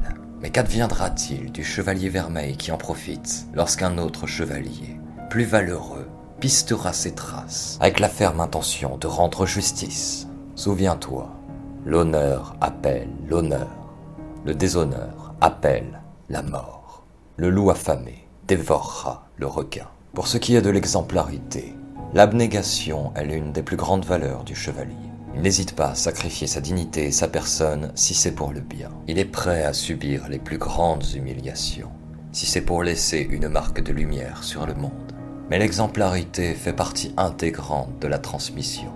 Mais 0.44 0.50
qu'adviendra-t-il 0.50 1.52
du 1.52 1.64
chevalier 1.64 2.10
vermeil 2.10 2.58
qui 2.58 2.70
en 2.70 2.76
profite 2.76 3.46
lorsqu'un 3.54 3.96
autre 3.96 4.26
chevalier, 4.26 5.00
plus 5.30 5.44
valeureux, 5.44 6.06
pistera 6.38 6.92
ses 6.92 7.14
traces 7.14 7.78
avec 7.80 7.98
la 7.98 8.10
ferme 8.10 8.42
intention 8.42 8.98
de 8.98 9.06
rendre 9.06 9.46
justice? 9.46 10.28
Souviens-toi, 10.54 11.34
l'honneur 11.86 12.56
appelle 12.60 13.08
l'honneur, 13.26 13.70
le 14.44 14.54
déshonneur 14.54 15.34
appelle 15.40 16.02
la 16.28 16.42
mort. 16.42 17.06
Le 17.38 17.48
loup 17.48 17.70
affamé 17.70 18.28
dévorera 18.46 19.26
le 19.38 19.46
requin. 19.46 19.88
Pour 20.12 20.26
ce 20.26 20.36
qui 20.36 20.56
est 20.56 20.60
de 20.60 20.68
l'exemplarité, 20.68 21.74
l'abnégation 22.12 23.14
est 23.14 23.24
l'une 23.24 23.52
des 23.52 23.62
plus 23.62 23.78
grandes 23.78 24.04
valeurs 24.04 24.44
du 24.44 24.54
chevalier. 24.54 25.13
Il 25.36 25.42
n'hésite 25.42 25.74
pas 25.74 25.90
à 25.90 25.94
sacrifier 25.94 26.46
sa 26.46 26.60
dignité 26.60 27.06
et 27.06 27.12
sa 27.12 27.28
personne 27.28 27.90
si 27.94 28.14
c'est 28.14 28.34
pour 28.34 28.52
le 28.52 28.60
bien. 28.60 28.90
Il 29.08 29.18
est 29.18 29.24
prêt 29.24 29.64
à 29.64 29.72
subir 29.72 30.28
les 30.28 30.38
plus 30.38 30.58
grandes 30.58 31.04
humiliations, 31.14 31.90
si 32.32 32.46
c'est 32.46 32.60
pour 32.60 32.82
laisser 32.82 33.26
une 33.30 33.48
marque 33.48 33.82
de 33.82 33.92
lumière 33.92 34.44
sur 34.44 34.66
le 34.66 34.74
monde. 34.74 34.92
Mais 35.50 35.58
l'exemplarité 35.58 36.54
fait 36.54 36.72
partie 36.72 37.12
intégrante 37.16 37.98
de 38.00 38.08
la 38.08 38.18
transmission, 38.18 38.92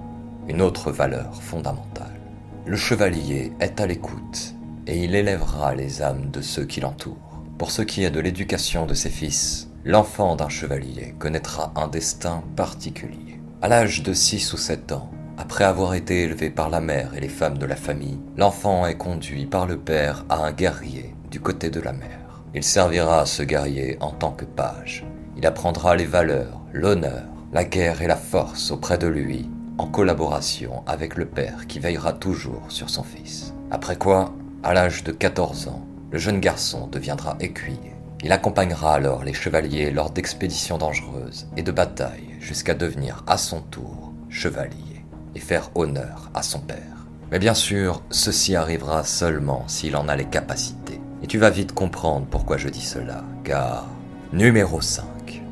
une 0.49 0.63
autre 0.63 0.91
valeur 0.91 1.43
fondamentale. 1.43 2.21
Le 2.67 2.77
chevalier 2.77 3.53
est 3.61 3.81
à 3.81 3.87
l'écoute 3.87 4.55
et 4.87 5.05
il 5.05 5.15
élèvera 5.15 5.75
les 5.75 6.03
âmes 6.03 6.31
de 6.31 6.41
ceux 6.41 6.65
qui 6.65 6.81
l'entourent. 6.81 7.43
Pour 7.59 7.71
ce 7.71 7.83
qui 7.83 8.05
est 8.05 8.11
de 8.11 8.21
l'éducation 8.21 8.87
de 8.87 8.95
ses 8.95 9.11
fils, 9.11 9.69
l'enfant 9.85 10.37
d'un 10.37 10.49
chevalier 10.49 11.15
connaîtra 11.19 11.73
un 11.77 11.89
destin 11.89 12.43
particulier. 12.57 13.41
À 13.61 13.69
l'âge 13.69 14.03
de 14.03 14.13
6 14.13 14.53
ou 14.53 14.57
7 14.57 14.93
ans, 14.93 15.11
après 15.39 15.63
avoir 15.63 15.95
été 15.95 16.25
élevé 16.25 16.51
par 16.51 16.69
la 16.69 16.81
mère 16.81 17.15
et 17.15 17.21
les 17.21 17.29
femmes 17.29 17.59
de 17.59 17.65
la 17.67 17.77
famille, 17.77 18.19
l'enfant 18.37 18.87
est 18.87 18.97
conduit 18.97 19.47
par 19.47 19.67
le 19.67 19.79
père 19.79 20.25
à 20.29 20.45
un 20.45 20.51
guerrier 20.51 21.15
du 21.31 21.41
côté 21.41 21.71
de 21.71 21.81
la 21.81 21.93
mère. 21.93 22.43
Il 22.55 22.65
servira 22.65 23.21
à 23.21 23.27
ce 23.27 23.45
guerrier 23.45 23.97
en 24.01 24.11
tant 24.11 24.33
que 24.33 24.45
page. 24.45 25.07
Il 25.37 25.47
apprendra 25.47 25.95
les 25.95 26.07
valeurs, 26.07 26.61
l'honneur, 26.73 27.23
la 27.53 27.65
guerre 27.65 28.03
et 28.03 28.09
la 28.09 28.17
force 28.17 28.73
auprès 28.73 28.99
de 28.99 29.07
lui, 29.07 29.49
en 29.79 29.87
collaboration 29.87 30.83
avec 30.89 31.15
le 31.15 31.25
père 31.25 31.69
qui 31.69 31.79
veillera 31.79 32.13
toujours 32.13 32.65
sur 32.69 32.91
son 32.91 33.05
fils. 33.05 33.55
Après 33.71 33.97
quoi, 33.97 34.35
à 34.65 34.75
l'âge 34.75 35.05
de 35.05 35.13
14 35.13 35.69
ans, 35.69 35.87
le 36.11 36.19
jeune 36.19 36.41
garçon 36.41 36.89
deviendra 36.89 37.37
écuyer. 37.39 37.95
Il 38.25 38.33
accompagnera 38.33 38.95
alors 38.95 39.23
les 39.23 39.35
chevaliers 39.35 39.93
lors 39.93 40.11
d'expéditions 40.11 40.79
dangereuses 40.79 41.47
et 41.57 41.63
de 41.63 41.71
batailles 41.71 42.35
jusqu'à 42.41 42.75
devenir 42.75 43.23
à 43.29 43.39
son 43.39 43.61
tour 43.61 44.13
chevalier 44.29 44.98
et 45.35 45.41
faire 45.41 45.71
honneur 45.75 46.31
à 46.35 46.43
son 46.43 46.61
père. 46.61 47.07
Mais 47.31 47.39
bien 47.39 47.55
sûr, 47.55 48.03
ceci 48.11 48.57
arrivera 48.57 49.05
seulement 49.05 49.65
s'il 49.69 49.97
en 49.97 50.09
a 50.09 50.17
les 50.17 50.25
capacités. 50.25 51.01
Et 51.23 51.27
tu 51.27 51.39
vas 51.39 51.51
vite 51.51 51.73
comprendre 51.73 52.27
pourquoi 52.31 52.57
je 52.57 52.69
dis 52.69 52.85
cela, 52.85 53.25
car 53.45 53.87
numéro 54.33 54.81
5, 54.81 55.43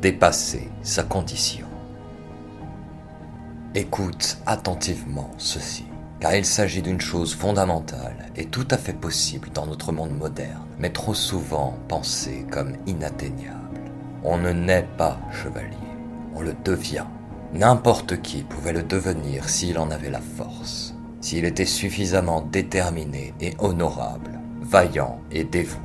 dépasser 0.00 0.68
sa 0.82 1.02
condition. 1.02 1.66
Écoute 3.74 4.38
attentivement 4.46 5.30
ceci, 5.36 5.84
car 6.20 6.34
il 6.34 6.44
s'agit 6.44 6.82
d'une 6.82 7.00
chose 7.00 7.34
fondamentale 7.34 8.30
et 8.36 8.46
tout 8.46 8.66
à 8.70 8.78
fait 8.78 8.92
possible 8.92 9.50
dans 9.52 9.66
notre 9.66 9.92
monde 9.92 10.16
moderne, 10.16 10.66
mais 10.78 10.90
trop 10.90 11.14
souvent 11.14 11.78
pensée 11.88 12.46
comme 12.50 12.72
inatteignable. 12.86 13.80
On 14.22 14.38
ne 14.38 14.50
naît 14.50 14.88
pas 14.96 15.18
chevalier, 15.32 15.76
on 16.34 16.40
le 16.40 16.54
devient. 16.64 17.04
N'importe 17.54 18.20
qui 18.20 18.42
pouvait 18.42 18.72
le 18.72 18.82
devenir 18.82 19.48
s'il 19.48 19.78
en 19.78 19.90
avait 19.90 20.10
la 20.10 20.20
force, 20.20 20.94
s'il 21.20 21.44
était 21.44 21.64
suffisamment 21.64 22.42
déterminé 22.42 23.34
et 23.40 23.54
honorable, 23.58 24.40
vaillant 24.60 25.20
et 25.30 25.44
dévoué. 25.44 25.80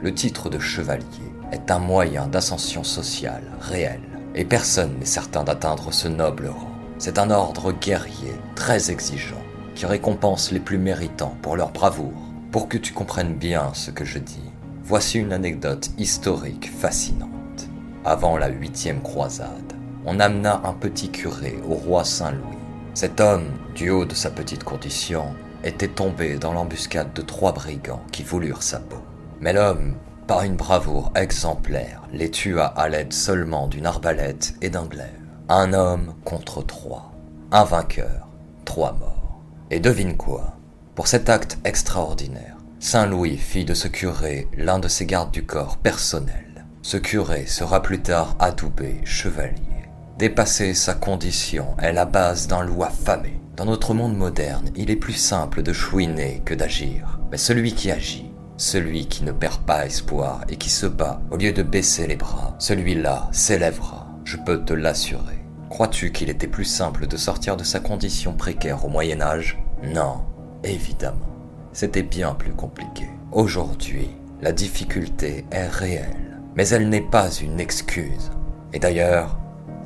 Le 0.00 0.14
titre 0.14 0.48
de 0.48 0.58
chevalier 0.58 1.32
est 1.50 1.70
un 1.70 1.78
moyen 1.78 2.28
d'ascension 2.28 2.84
sociale 2.84 3.44
réel, 3.60 4.00
et 4.34 4.44
personne 4.44 4.98
n'est 4.98 5.06
certain 5.06 5.44
d'atteindre 5.44 5.92
ce 5.92 6.08
noble 6.08 6.48
rang. 6.48 6.70
C'est 6.98 7.18
un 7.18 7.30
ordre 7.30 7.72
guerrier 7.72 8.34
très 8.54 8.90
exigeant, 8.90 9.42
qui 9.74 9.86
récompense 9.86 10.52
les 10.52 10.60
plus 10.60 10.78
méritants 10.78 11.36
pour 11.42 11.56
leur 11.56 11.70
bravoure. 11.70 12.12
Pour 12.52 12.68
que 12.68 12.78
tu 12.78 12.92
comprennes 12.92 13.34
bien 13.34 13.70
ce 13.74 13.90
que 13.90 14.04
je 14.04 14.18
dis, 14.18 14.50
voici 14.84 15.18
une 15.18 15.32
anecdote 15.32 15.90
historique 15.98 16.70
fascinante. 16.70 17.68
Avant 18.04 18.36
la 18.36 18.48
huitième 18.48 19.02
croisade, 19.02 19.77
on 20.10 20.20
amena 20.20 20.62
un 20.64 20.72
petit 20.72 21.10
curé 21.10 21.58
au 21.68 21.74
roi 21.74 22.02
Saint-Louis. 22.02 22.56
Cet 22.94 23.20
homme, 23.20 23.50
du 23.74 23.90
haut 23.90 24.06
de 24.06 24.14
sa 24.14 24.30
petite 24.30 24.64
condition, 24.64 25.34
était 25.62 25.88
tombé 25.88 26.38
dans 26.38 26.54
l'embuscade 26.54 27.12
de 27.12 27.20
trois 27.20 27.52
brigands 27.52 28.02
qui 28.10 28.22
voulurent 28.22 28.62
sa 28.62 28.78
peau. 28.78 29.02
Mais 29.40 29.52
l'homme, 29.52 29.96
par 30.26 30.44
une 30.44 30.56
bravoure 30.56 31.12
exemplaire, 31.14 32.02
les 32.10 32.30
tua 32.30 32.64
à 32.64 32.88
l'aide 32.88 33.12
seulement 33.12 33.66
d'une 33.66 33.84
arbalète 33.84 34.54
et 34.62 34.70
d'un 34.70 34.86
glaive. 34.86 35.26
Un 35.50 35.74
homme 35.74 36.14
contre 36.24 36.62
trois. 36.62 37.12
Un 37.52 37.64
vainqueur, 37.64 38.28
trois 38.64 38.92
morts. 38.92 39.42
Et 39.70 39.78
devine 39.78 40.16
quoi? 40.16 40.54
Pour 40.94 41.06
cet 41.06 41.28
acte 41.28 41.58
extraordinaire, 41.64 42.56
Saint 42.80 43.06
Louis 43.06 43.36
fit 43.36 43.66
de 43.66 43.74
ce 43.74 43.88
curé 43.88 44.48
l'un 44.56 44.78
de 44.78 44.88
ses 44.88 45.04
gardes 45.04 45.32
du 45.32 45.44
corps 45.44 45.76
personnels. 45.76 46.64
Ce 46.80 46.96
curé 46.96 47.44
sera 47.44 47.82
plus 47.82 48.00
tard 48.00 48.36
adoubé 48.38 49.02
chevalier. 49.04 49.77
Dépasser 50.18 50.74
sa 50.74 50.94
condition 50.94 51.76
est 51.80 51.92
la 51.92 52.04
base 52.04 52.48
d'un 52.48 52.64
loup 52.64 52.82
affamé. 52.82 53.38
Dans 53.54 53.66
notre 53.66 53.94
monde 53.94 54.16
moderne, 54.16 54.68
il 54.74 54.90
est 54.90 54.96
plus 54.96 55.12
simple 55.12 55.62
de 55.62 55.72
chouiner 55.72 56.42
que 56.44 56.54
d'agir. 56.54 57.20
Mais 57.30 57.38
celui 57.38 57.72
qui 57.72 57.92
agit, 57.92 58.32
celui 58.56 59.06
qui 59.06 59.22
ne 59.22 59.30
perd 59.30 59.60
pas 59.60 59.86
espoir 59.86 60.40
et 60.48 60.56
qui 60.56 60.70
se 60.70 60.86
bat 60.86 61.20
au 61.30 61.36
lieu 61.36 61.52
de 61.52 61.62
baisser 61.62 62.08
les 62.08 62.16
bras, 62.16 62.56
celui-là 62.58 63.28
s'élèvera, 63.30 64.08
je 64.24 64.36
peux 64.38 64.64
te 64.64 64.72
l'assurer. 64.72 65.38
Crois-tu 65.70 66.10
qu'il 66.10 66.30
était 66.30 66.48
plus 66.48 66.64
simple 66.64 67.06
de 67.06 67.16
sortir 67.16 67.56
de 67.56 67.62
sa 67.62 67.78
condition 67.78 68.32
précaire 68.32 68.84
au 68.84 68.88
Moyen 68.88 69.20
Âge? 69.20 69.62
Non, 69.84 70.24
évidemment. 70.64 71.30
C'était 71.72 72.02
bien 72.02 72.34
plus 72.34 72.54
compliqué. 72.54 73.06
Aujourd'hui, 73.30 74.08
la 74.40 74.50
difficulté 74.50 75.46
est 75.52 75.68
réelle, 75.68 76.40
mais 76.56 76.66
elle 76.70 76.88
n'est 76.88 77.08
pas 77.08 77.30
une 77.30 77.60
excuse. 77.60 78.32
Et 78.72 78.80
d'ailleurs, 78.80 79.38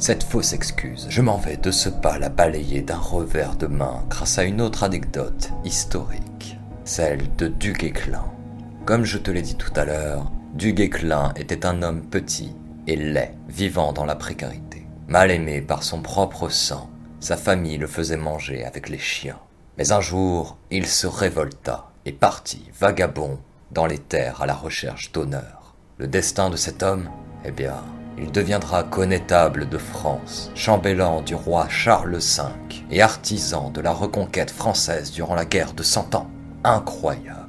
cette 0.02 0.24
fausse 0.24 0.52
excuse, 0.52 1.06
je 1.08 1.22
m'en 1.22 1.36
vais 1.36 1.56
de 1.56 1.70
ce 1.70 1.88
pas 1.88 2.18
la 2.18 2.28
balayer 2.28 2.82
d'un 2.82 2.98
revers 2.98 3.54
de 3.54 3.68
main 3.68 4.04
grâce 4.10 4.36
à 4.36 4.42
une 4.42 4.60
autre 4.60 4.82
anecdote 4.82 5.52
historique, 5.64 6.58
celle 6.84 7.32
de 7.36 7.46
Duguesclin. 7.46 8.24
Comme 8.84 9.04
je 9.04 9.18
te 9.18 9.30
l'ai 9.30 9.42
dit 9.42 9.54
tout 9.54 9.70
à 9.76 9.84
l'heure, 9.84 10.32
Duguesclin 10.54 11.32
était 11.36 11.64
un 11.64 11.82
homme 11.82 12.02
petit 12.02 12.56
et 12.88 12.96
laid, 12.96 13.36
vivant 13.48 13.92
dans 13.92 14.04
la 14.04 14.16
précarité. 14.16 14.88
Mal 15.06 15.30
aimé 15.30 15.60
par 15.60 15.84
son 15.84 16.02
propre 16.02 16.48
sang, 16.48 16.90
sa 17.20 17.36
famille 17.36 17.78
le 17.78 17.86
faisait 17.86 18.16
manger 18.16 18.64
avec 18.64 18.88
les 18.88 18.98
chiens. 18.98 19.38
Mais 19.78 19.92
un 19.92 20.00
jour, 20.00 20.58
il 20.72 20.88
se 20.88 21.06
révolta 21.06 21.92
et 22.06 22.12
partit, 22.12 22.72
vagabond, 22.76 23.38
dans 23.70 23.86
les 23.86 23.98
terres 23.98 24.42
à 24.42 24.46
la 24.46 24.54
recherche 24.54 25.12
d'honneur. 25.12 25.76
Le 25.98 26.08
destin 26.08 26.50
de 26.50 26.56
cet 26.56 26.82
homme 26.82 27.08
Eh 27.44 27.52
bien, 27.52 27.84
il 28.18 28.30
deviendra 28.30 28.82
connétable 28.82 29.68
de 29.68 29.78
France, 29.78 30.50
chambellan 30.54 31.22
du 31.22 31.34
roi 31.34 31.68
Charles 31.68 32.16
V 32.16 32.42
et 32.90 33.02
artisan 33.02 33.70
de 33.70 33.80
la 33.80 33.92
reconquête 33.92 34.50
française 34.50 35.10
durant 35.12 35.34
la 35.34 35.44
guerre 35.44 35.72
de 35.72 35.82
Cent 35.82 36.14
Ans. 36.14 36.30
Incroyable. 36.64 37.48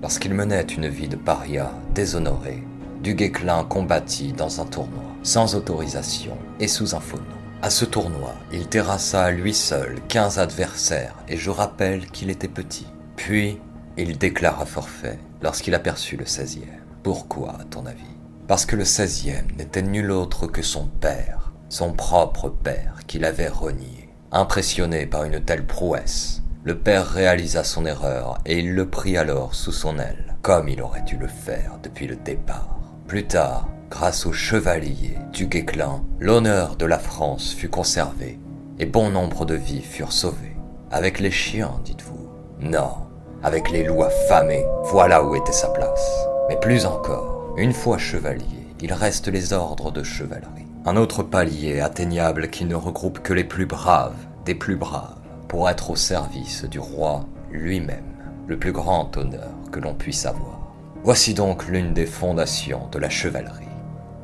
Parce 0.00 0.18
qu'il 0.18 0.34
menait 0.34 0.62
une 0.62 0.88
vie 0.88 1.08
de 1.08 1.16
paria 1.16 1.70
déshonoré, 1.94 2.62
Duguesclin 3.02 3.64
combattit 3.64 4.32
dans 4.32 4.60
un 4.60 4.64
tournoi, 4.64 5.04
sans 5.22 5.54
autorisation 5.54 6.36
et 6.60 6.68
sous 6.68 6.94
un 6.94 7.00
faux 7.00 7.18
nom. 7.18 7.24
À 7.62 7.70
ce 7.70 7.84
tournoi, 7.84 8.34
il 8.52 8.68
terrassa 8.68 9.30
lui 9.30 9.54
seul 9.54 10.00
15 10.08 10.38
adversaires 10.38 11.16
et 11.28 11.36
je 11.36 11.50
rappelle 11.50 12.06
qu'il 12.10 12.30
était 12.30 12.48
petit. 12.48 12.86
Puis, 13.16 13.58
il 13.96 14.18
déclara 14.18 14.66
forfait 14.66 15.18
lorsqu'il 15.42 15.74
aperçut 15.74 16.16
le 16.16 16.24
16e. 16.24 16.64
Pourquoi, 17.02 17.56
à 17.60 17.64
ton 17.64 17.86
avis? 17.86 18.15
Parce 18.48 18.64
que 18.64 18.76
le 18.76 18.84
seizième 18.84 19.48
n'était 19.58 19.82
nul 19.82 20.10
autre 20.12 20.46
que 20.46 20.62
son 20.62 20.86
père, 20.86 21.52
son 21.68 21.92
propre 21.92 22.48
père, 22.48 23.00
qu'il 23.06 23.24
avait 23.24 23.48
renié. 23.48 24.08
Impressionné 24.30 25.06
par 25.06 25.24
une 25.24 25.40
telle 25.40 25.66
prouesse, 25.66 26.42
le 26.62 26.78
père 26.78 27.06
réalisa 27.06 27.64
son 27.64 27.86
erreur 27.86 28.38
et 28.46 28.58
il 28.58 28.74
le 28.74 28.88
prit 28.88 29.16
alors 29.16 29.54
sous 29.54 29.72
son 29.72 29.98
aile, 29.98 30.36
comme 30.42 30.68
il 30.68 30.80
aurait 30.80 31.02
dû 31.02 31.16
le 31.16 31.28
faire 31.28 31.78
depuis 31.82 32.06
le 32.06 32.16
départ. 32.16 32.78
Plus 33.08 33.26
tard, 33.26 33.68
grâce 33.90 34.26
au 34.26 34.32
chevalier 34.32 35.16
du 35.32 35.46
Guéclin, 35.46 36.04
l'honneur 36.20 36.76
de 36.76 36.86
la 36.86 36.98
France 36.98 37.52
fut 37.52 37.68
conservé 37.68 38.38
et 38.78 38.86
bon 38.86 39.10
nombre 39.10 39.44
de 39.44 39.54
vies 39.54 39.82
furent 39.82 40.12
sauvées. 40.12 40.56
Avec 40.90 41.18
les 41.18 41.30
chiens, 41.30 41.80
dites-vous? 41.84 42.28
Non, 42.60 42.94
avec 43.42 43.70
les 43.70 43.84
loups 43.84 44.04
affamés, 44.04 44.64
voilà 44.84 45.24
où 45.24 45.34
était 45.34 45.52
sa 45.52 45.68
place. 45.68 46.10
Mais 46.48 46.58
plus 46.58 46.86
encore, 46.86 47.35
une 47.56 47.72
fois 47.72 47.98
chevalier, 47.98 48.66
il 48.80 48.92
reste 48.92 49.28
les 49.28 49.52
ordres 49.52 49.90
de 49.90 50.02
chevalerie. 50.02 50.66
Un 50.84 50.96
autre 50.96 51.22
palier 51.22 51.80
atteignable 51.80 52.50
qui 52.50 52.64
ne 52.64 52.74
regroupe 52.74 53.20
que 53.20 53.32
les 53.32 53.44
plus 53.44 53.66
braves 53.66 54.26
des 54.44 54.54
plus 54.54 54.76
braves 54.76 55.16
pour 55.48 55.68
être 55.68 55.90
au 55.90 55.96
service 55.96 56.64
du 56.64 56.78
roi 56.78 57.24
lui-même, 57.50 58.14
le 58.46 58.58
plus 58.58 58.72
grand 58.72 59.16
honneur 59.16 59.50
que 59.72 59.80
l'on 59.80 59.94
puisse 59.94 60.26
avoir. 60.26 60.74
Voici 61.02 61.34
donc 61.34 61.66
l'une 61.66 61.94
des 61.94 62.06
fondations 62.06 62.88
de 62.92 62.98
la 62.98 63.08
chevalerie, 63.08 63.64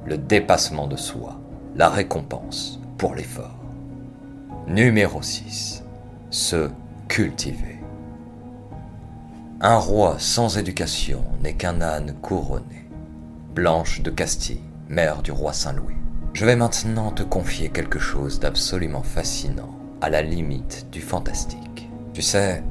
le 0.04 0.18
dépassement 0.18 0.86
de 0.86 0.96
soi, 0.96 1.40
la 1.74 1.88
récompense 1.88 2.80
pour 2.98 3.14
l'effort. 3.14 3.58
Numéro 4.68 5.22
6. 5.22 5.82
Se 6.30 6.70
cultiver. 7.08 7.78
Un 9.60 9.78
roi 9.78 10.16
sans 10.18 10.58
éducation 10.58 11.24
n'est 11.42 11.54
qu'un 11.54 11.80
âne 11.80 12.14
couronné. 12.20 12.81
Blanche 13.54 14.00
de 14.00 14.08
Castille, 14.08 14.62
mère 14.88 15.20
du 15.20 15.30
roi 15.30 15.52
Saint-Louis. 15.52 15.96
Je 16.32 16.46
vais 16.46 16.56
maintenant 16.56 17.10
te 17.10 17.22
confier 17.22 17.68
quelque 17.68 17.98
chose 17.98 18.40
d'absolument 18.40 19.02
fascinant, 19.02 19.78
à 20.00 20.08
la 20.08 20.22
limite 20.22 20.86
du 20.90 21.02
fantastique. 21.02 21.90
Tu 22.14 22.22
sais, 22.22 22.64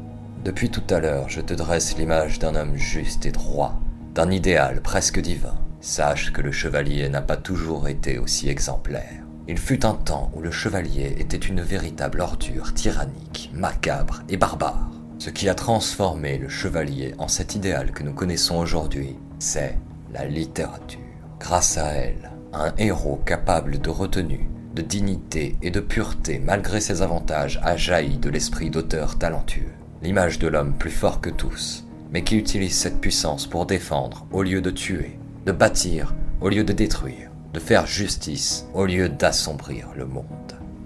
depuis 0.44 0.72
tout 0.72 0.82
à 0.90 1.00
l'heure, 1.00 1.30
je 1.30 1.40
te 1.40 1.54
dresse 1.54 1.96
l'image 2.00 2.40
d'un 2.40 2.56
homme 2.56 2.78
juste 2.78 3.28
et 3.28 3.32
droit, 3.32 3.80
d'un 4.16 4.32
idéal 4.32 4.82
presque 4.82 5.22
divin. 5.22 5.54
Sache 5.82 6.34
que 6.34 6.42
le 6.42 6.52
chevalier 6.52 7.10
n'a 7.10 7.22
pas 7.22 7.38
toujours 7.38 7.88
été 7.88 8.18
aussi 8.18 8.50
exemplaire. 8.50 9.22
Il 9.48 9.60
fut 9.60 9.86
un 9.86 9.94
temps 9.94 10.32
où 10.34 10.42
le 10.42 10.50
chevalier 10.50 11.16
était 11.20 11.38
une 11.38 11.62
véritable 11.62 12.22
ordure 12.22 12.74
tyrannique, 12.74 13.52
macabre 13.54 14.24
et 14.30 14.38
barbare. 14.38 14.90
Ce 15.20 15.30
qui 15.30 15.48
a 15.48 15.54
transformé 15.54 16.40
le 16.40 16.50
chevalier 16.50 17.14
en 17.20 17.28
cet 17.28 17.54
idéal 17.54 17.92
que 17.92 18.02
nous 18.02 18.14
connaissons 18.14 18.56
aujourd'hui, 18.56 19.16
c'est 19.38 19.78
la 20.14 20.26
littérature. 20.26 21.00
Grâce 21.40 21.78
à 21.78 21.92
elle, 21.94 22.32
un 22.54 22.74
héros 22.78 23.22
capable 23.26 23.80
de 23.80 23.90
retenue, 23.90 24.50
de 24.76 24.82
dignité 24.82 25.56
et 25.62 25.72
de 25.72 25.80
pureté 25.80 26.40
malgré 26.40 26.80
ses 26.80 27.02
avantages 27.02 27.60
a 27.64 27.76
jailli 27.76 28.18
de 28.18 28.30
l'esprit 28.30 28.70
d'auteur 28.70 29.18
talentueux. 29.18 29.72
L'image 30.02 30.40
de 30.40 30.48
l'homme 30.48 30.74
plus 30.74 30.92
fort 30.92 31.22
que 31.22 31.30
tous, 31.30 31.86
mais 32.12 32.24
qui 32.24 32.38
utilise 32.38 32.76
cette 32.76 33.00
puissance 33.00 33.48
pour 33.48 33.66
défendre 33.66 34.26
au 34.32 34.44
lieu 34.44 34.62
de 34.62 34.72
tuer, 34.72 35.20
de 35.46 35.52
bâtir 35.52 36.14
au 36.42 36.50
lieu 36.50 36.64
de 36.64 36.74
détruire, 36.74 37.30
de 37.54 37.60
faire 37.60 37.86
justice 37.86 38.66
au 38.74 38.86
lieu 38.86 39.10
d'assombrir 39.10 39.90
le 39.96 40.06
monde. 40.06 40.26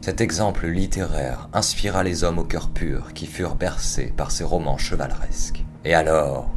Cet 0.01 0.21
exemple 0.21 0.67
littéraire 0.67 1.49
inspira 1.53 2.03
les 2.03 2.23
hommes 2.23 2.39
au 2.39 2.43
cœur 2.43 2.69
pur 2.69 3.13
qui 3.13 3.25
furent 3.25 3.55
bercés 3.55 4.13
par 4.15 4.29
ces 4.31 4.43
romans 4.43 4.77
chevaleresques. 4.77 5.63
Et 5.83 5.95
alors, 5.95 6.51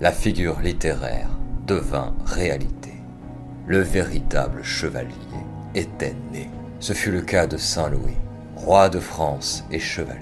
la 0.00 0.12
figure 0.12 0.60
littéraire 0.60 1.28
devint 1.66 2.14
réalité. 2.24 2.92
Le 3.66 3.78
véritable 3.78 4.62
chevalier 4.62 5.12
était 5.74 6.16
né. 6.32 6.50
Ce 6.80 6.92
fut 6.92 7.12
le 7.12 7.20
cas 7.20 7.46
de 7.46 7.56
Saint 7.56 7.88
Louis, 7.88 8.16
roi 8.56 8.88
de 8.88 8.98
France 8.98 9.64
et 9.70 9.78
chevalier. 9.78 10.18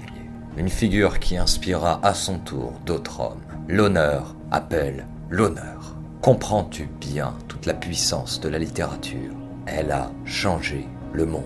Une 0.57 0.69
figure 0.69 1.19
qui 1.19 1.37
inspira 1.37 1.99
à 2.03 2.13
son 2.13 2.37
tour 2.37 2.73
d'autres 2.85 3.19
hommes. 3.21 3.41
L'honneur 3.67 4.35
appelle 4.51 5.05
l'honneur. 5.29 5.95
Comprends-tu 6.21 6.87
bien 6.99 7.33
toute 7.47 7.65
la 7.65 7.73
puissance 7.73 8.39
de 8.39 8.49
la 8.49 8.59
littérature? 8.59 9.33
Elle 9.65 9.91
a 9.91 10.11
changé 10.25 10.87
le 11.13 11.25
monde. 11.25 11.43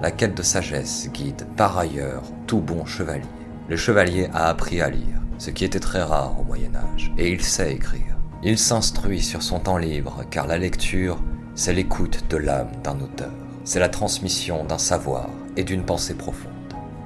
La 0.00 0.10
quête 0.10 0.36
de 0.36 0.42
sagesse 0.42 1.08
guide 1.12 1.46
par 1.56 1.78
ailleurs 1.78 2.22
tout 2.46 2.60
bon 2.60 2.84
chevalier. 2.84 3.22
Le 3.68 3.76
chevalier 3.76 4.28
a 4.32 4.48
appris 4.48 4.80
à 4.80 4.90
lire, 4.90 5.20
ce 5.38 5.50
qui 5.50 5.64
était 5.64 5.80
très 5.80 6.02
rare 6.02 6.38
au 6.40 6.44
Moyen 6.44 6.74
Âge, 6.74 7.12
et 7.16 7.32
il 7.32 7.42
sait 7.42 7.72
écrire. 7.72 8.16
Il 8.44 8.58
s'instruit 8.58 9.22
sur 9.22 9.40
son 9.40 9.60
temps 9.60 9.76
libre, 9.76 10.24
car 10.28 10.48
la 10.48 10.58
lecture, 10.58 11.22
c'est 11.54 11.72
l'écoute 11.72 12.24
de 12.28 12.36
l'âme 12.36 12.72
d'un 12.82 12.98
auteur. 13.00 13.30
C'est 13.62 13.78
la 13.78 13.88
transmission 13.88 14.64
d'un 14.64 14.78
savoir 14.78 15.30
et 15.56 15.62
d'une 15.62 15.84
pensée 15.84 16.14
profonde. 16.14 16.50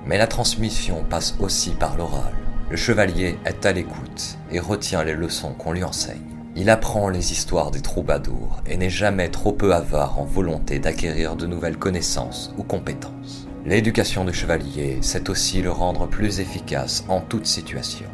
Mais 0.06 0.16
la 0.16 0.28
transmission 0.28 1.04
passe 1.10 1.36
aussi 1.38 1.72
par 1.72 1.98
l'oral. 1.98 2.32
Le 2.70 2.76
chevalier 2.78 3.38
est 3.44 3.66
à 3.66 3.72
l'écoute 3.72 4.38
et 4.50 4.60
retient 4.60 5.04
les 5.04 5.14
leçons 5.14 5.52
qu'on 5.52 5.72
lui 5.72 5.84
enseigne. 5.84 6.22
Il 6.56 6.70
apprend 6.70 7.10
les 7.10 7.32
histoires 7.32 7.70
des 7.70 7.82
troubadours 7.82 8.62
et 8.66 8.78
n'est 8.78 8.88
jamais 8.88 9.28
trop 9.28 9.52
peu 9.52 9.74
avare 9.74 10.18
en 10.18 10.24
volonté 10.24 10.78
d'acquérir 10.78 11.36
de 11.36 11.46
nouvelles 11.46 11.76
connaissances 11.76 12.54
ou 12.56 12.62
compétences. 12.62 13.46
L'éducation 13.66 14.24
du 14.24 14.32
chevalier, 14.32 15.00
c'est 15.02 15.28
aussi 15.28 15.60
le 15.60 15.70
rendre 15.70 16.06
plus 16.06 16.40
efficace 16.40 17.04
en 17.08 17.20
toute 17.20 17.46
situation, 17.46 18.06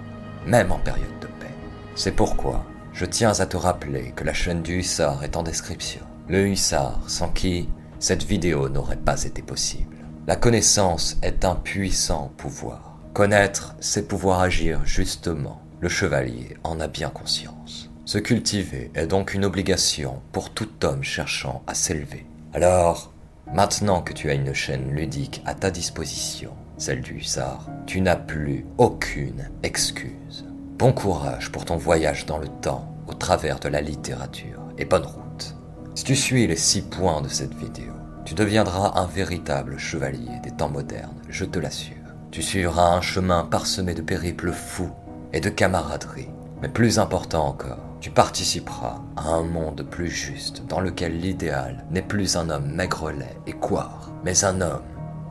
même 0.45 0.73
en 0.73 0.79
période 0.79 1.21
de 1.21 1.29
paix. 1.29 1.55
C'est 1.95 2.17
pourquoi 2.17 2.65
je 3.03 3.07
tiens 3.09 3.41
à 3.41 3.47
te 3.47 3.57
rappeler 3.57 4.13
que 4.15 4.23
la 4.23 4.33
chaîne 4.33 4.63
du 4.63 4.79
hussard 4.79 5.25
est 5.25 5.37
en 5.37 5.43
description. 5.43 6.03
Le 6.29 6.47
hussard, 6.47 7.01
sans 7.09 7.31
qui 7.31 7.69
cette 7.99 8.23
vidéo 8.23 8.69
n'aurait 8.69 8.95
pas 8.95 9.25
été 9.25 9.43
possible. 9.43 9.97
La 10.29 10.37
connaissance 10.37 11.19
est 11.21 11.45
un 11.45 11.57
puissant 11.57 12.31
pouvoir. 12.37 13.01
Connaître, 13.13 13.75
c'est 13.81 14.07
pouvoir 14.07 14.39
agir 14.39 14.83
justement. 14.85 15.61
Le 15.81 15.89
chevalier 15.89 16.57
en 16.63 16.79
a 16.79 16.87
bien 16.87 17.09
conscience. 17.09 17.91
Se 18.05 18.19
cultiver 18.19 18.93
est 18.95 19.09
donc 19.09 19.35
une 19.35 19.45
obligation 19.45 20.23
pour 20.31 20.51
tout 20.51 20.71
homme 20.85 21.03
cherchant 21.03 21.65
à 21.67 21.75
s'élever. 21.75 22.25
Alors, 22.55 23.13
maintenant 23.53 24.01
que 24.01 24.13
tu 24.13 24.31
as 24.31 24.35
une 24.35 24.55
chaîne 24.55 24.93
ludique 24.93 25.43
à 25.45 25.55
ta 25.55 25.73
disposition, 25.73 26.53
celle 26.79 27.01
du 27.01 27.15
hussard, 27.15 27.69
tu 27.85 28.01
n'as 28.01 28.15
plus 28.15 28.65
aucune 28.79 29.51
excuse. 29.65 30.47
Bon 30.79 30.93
courage 30.93 31.51
pour 31.51 31.65
ton 31.65 31.77
voyage 31.77 32.27
dans 32.27 32.39
le 32.39 32.49
temps 32.49 32.92
au 33.07 33.15
travers 33.15 33.61
de 33.61 33.69
la 33.69 33.81
littérature 33.81 34.63
et 34.79 34.85
bonne 34.85 35.07
route. 35.07 35.57
Si 35.95 36.05
tu 36.05 36.17
suis 36.17 36.47
les 36.47 36.57
six 36.57 36.83
points 36.83 37.21
de 37.21 37.29
cette 37.29 37.55
vidéo, 37.55 37.93
tu 38.25 38.35
deviendras 38.35 38.93
un 38.95 39.07
véritable 39.07 39.79
chevalier 39.79 40.39
des 40.43 40.53
temps 40.53 40.71
modernes, 40.71 41.21
je 41.29 41.45
te 41.45 41.59
l'assure. 41.59 41.97
Tu 42.31 42.41
suivras 42.41 42.95
un 42.95 43.01
chemin 43.01 43.45
parsemé 43.45 43.95
de 43.95 44.01
périples 44.01 44.53
fous 44.53 44.93
et 45.33 45.41
de 45.41 45.51
camaraderie. 45.51 46.31
Mais 46.63 46.69
plus 46.69 46.99
important 46.99 47.47
encore, 47.49 47.97
tu 48.01 48.11
participeras 48.11 49.03
à 49.17 49.29
un 49.29 49.43
monde 49.43 49.83
plus 49.83 50.09
juste 50.09 50.65
dans 50.67 50.81
lequel 50.81 51.19
l'idéal 51.19 51.85
n'est 51.91 52.03
plus 52.03 52.37
un 52.37 52.49
homme 52.51 52.73
maigrelet 52.73 53.37
et 53.47 53.53
coire, 53.53 54.13
mais 54.25 54.45
un 54.45 54.61
homme, 54.61 54.83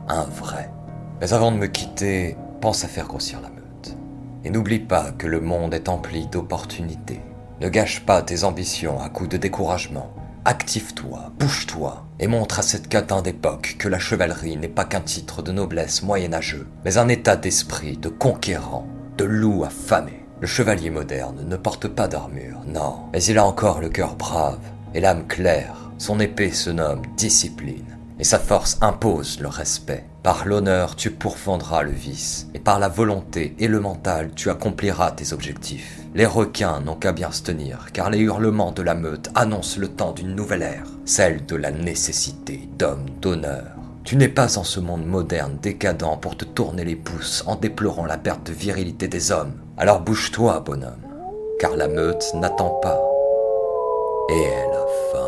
un 0.08 0.24
vrai. 0.24 0.70
Mais 1.20 1.32
avant 1.32 1.50
de 1.50 1.56
me 1.56 1.66
quitter, 1.66 2.36
pense 2.60 2.84
à 2.84 2.88
faire 2.88 3.08
grossir 3.08 3.40
la 3.40 3.48
meute. 3.48 3.96
Et 4.44 4.50
n'oublie 4.50 4.78
pas 4.78 5.10
que 5.12 5.26
le 5.26 5.40
monde 5.40 5.74
est 5.74 5.88
empli 5.88 6.26
d'opportunités. 6.26 7.20
Ne 7.62 7.68
gâche 7.68 8.00
pas 8.00 8.22
tes 8.22 8.42
ambitions 8.42 9.00
à 9.00 9.08
coups 9.08 9.28
de 9.28 9.36
découragement. 9.36 10.12
Active-toi, 10.44 11.30
bouge-toi, 11.38 12.04
et 12.18 12.26
montre 12.26 12.58
à 12.58 12.62
cette 12.62 12.88
catin 12.88 13.22
d'époque 13.22 13.76
que 13.78 13.86
la 13.86 14.00
chevalerie 14.00 14.56
n'est 14.56 14.66
pas 14.66 14.84
qu'un 14.84 15.00
titre 15.00 15.42
de 15.42 15.52
noblesse 15.52 16.02
moyenâgeux, 16.02 16.66
mais 16.84 16.98
un 16.98 17.06
état 17.06 17.36
d'esprit 17.36 17.96
de 17.96 18.08
conquérant, 18.08 18.88
de 19.16 19.22
loup 19.22 19.62
affamé. 19.62 20.24
Le 20.40 20.48
chevalier 20.48 20.90
moderne 20.90 21.44
ne 21.46 21.56
porte 21.56 21.86
pas 21.86 22.08
d'armure, 22.08 22.62
non, 22.66 22.96
mais 23.12 23.22
il 23.22 23.38
a 23.38 23.46
encore 23.46 23.80
le 23.80 23.90
cœur 23.90 24.16
brave 24.16 24.58
et 24.92 25.00
l'âme 25.00 25.28
claire. 25.28 25.92
Son 25.98 26.18
épée 26.18 26.50
se 26.50 26.70
nomme 26.70 27.02
discipline, 27.16 27.96
et 28.18 28.24
sa 28.24 28.40
force 28.40 28.76
impose 28.80 29.38
le 29.38 29.46
respect. 29.46 30.04
Par 30.22 30.46
l'honneur, 30.46 30.94
tu 30.94 31.10
pourfendras 31.10 31.82
le 31.82 31.90
vice, 31.90 32.46
et 32.54 32.60
par 32.60 32.78
la 32.78 32.88
volonté 32.88 33.56
et 33.58 33.66
le 33.66 33.80
mental, 33.80 34.30
tu 34.36 34.50
accompliras 34.50 35.10
tes 35.10 35.32
objectifs. 35.32 35.98
Les 36.14 36.26
requins 36.26 36.80
n'ont 36.80 36.94
qu'à 36.94 37.10
bien 37.10 37.32
se 37.32 37.42
tenir, 37.42 37.86
car 37.92 38.08
les 38.08 38.20
hurlements 38.20 38.70
de 38.70 38.82
la 38.82 38.94
meute 38.94 39.30
annoncent 39.34 39.80
le 39.80 39.88
temps 39.88 40.12
d'une 40.12 40.36
nouvelle 40.36 40.62
ère, 40.62 40.86
celle 41.04 41.44
de 41.44 41.56
la 41.56 41.72
nécessité 41.72 42.68
d'hommes 42.78 43.10
d'honneur. 43.20 43.64
Tu 44.04 44.14
n'es 44.14 44.28
pas 44.28 44.58
en 44.58 44.64
ce 44.64 44.78
monde 44.78 45.06
moderne 45.06 45.58
décadent 45.60 46.20
pour 46.20 46.36
te 46.36 46.44
tourner 46.44 46.84
les 46.84 46.96
pouces 46.96 47.42
en 47.48 47.56
déplorant 47.56 48.06
la 48.06 48.18
perte 48.18 48.46
de 48.46 48.52
virilité 48.52 49.08
des 49.08 49.32
hommes. 49.32 49.54
Alors 49.76 50.02
bouge-toi, 50.02 50.60
bonhomme, 50.60 51.02
car 51.58 51.76
la 51.76 51.88
meute 51.88 52.32
n'attend 52.34 52.70
pas. 52.80 53.00
Et 54.28 54.40
elle 54.40 54.74
a 54.74 54.86
faim. 55.12 55.21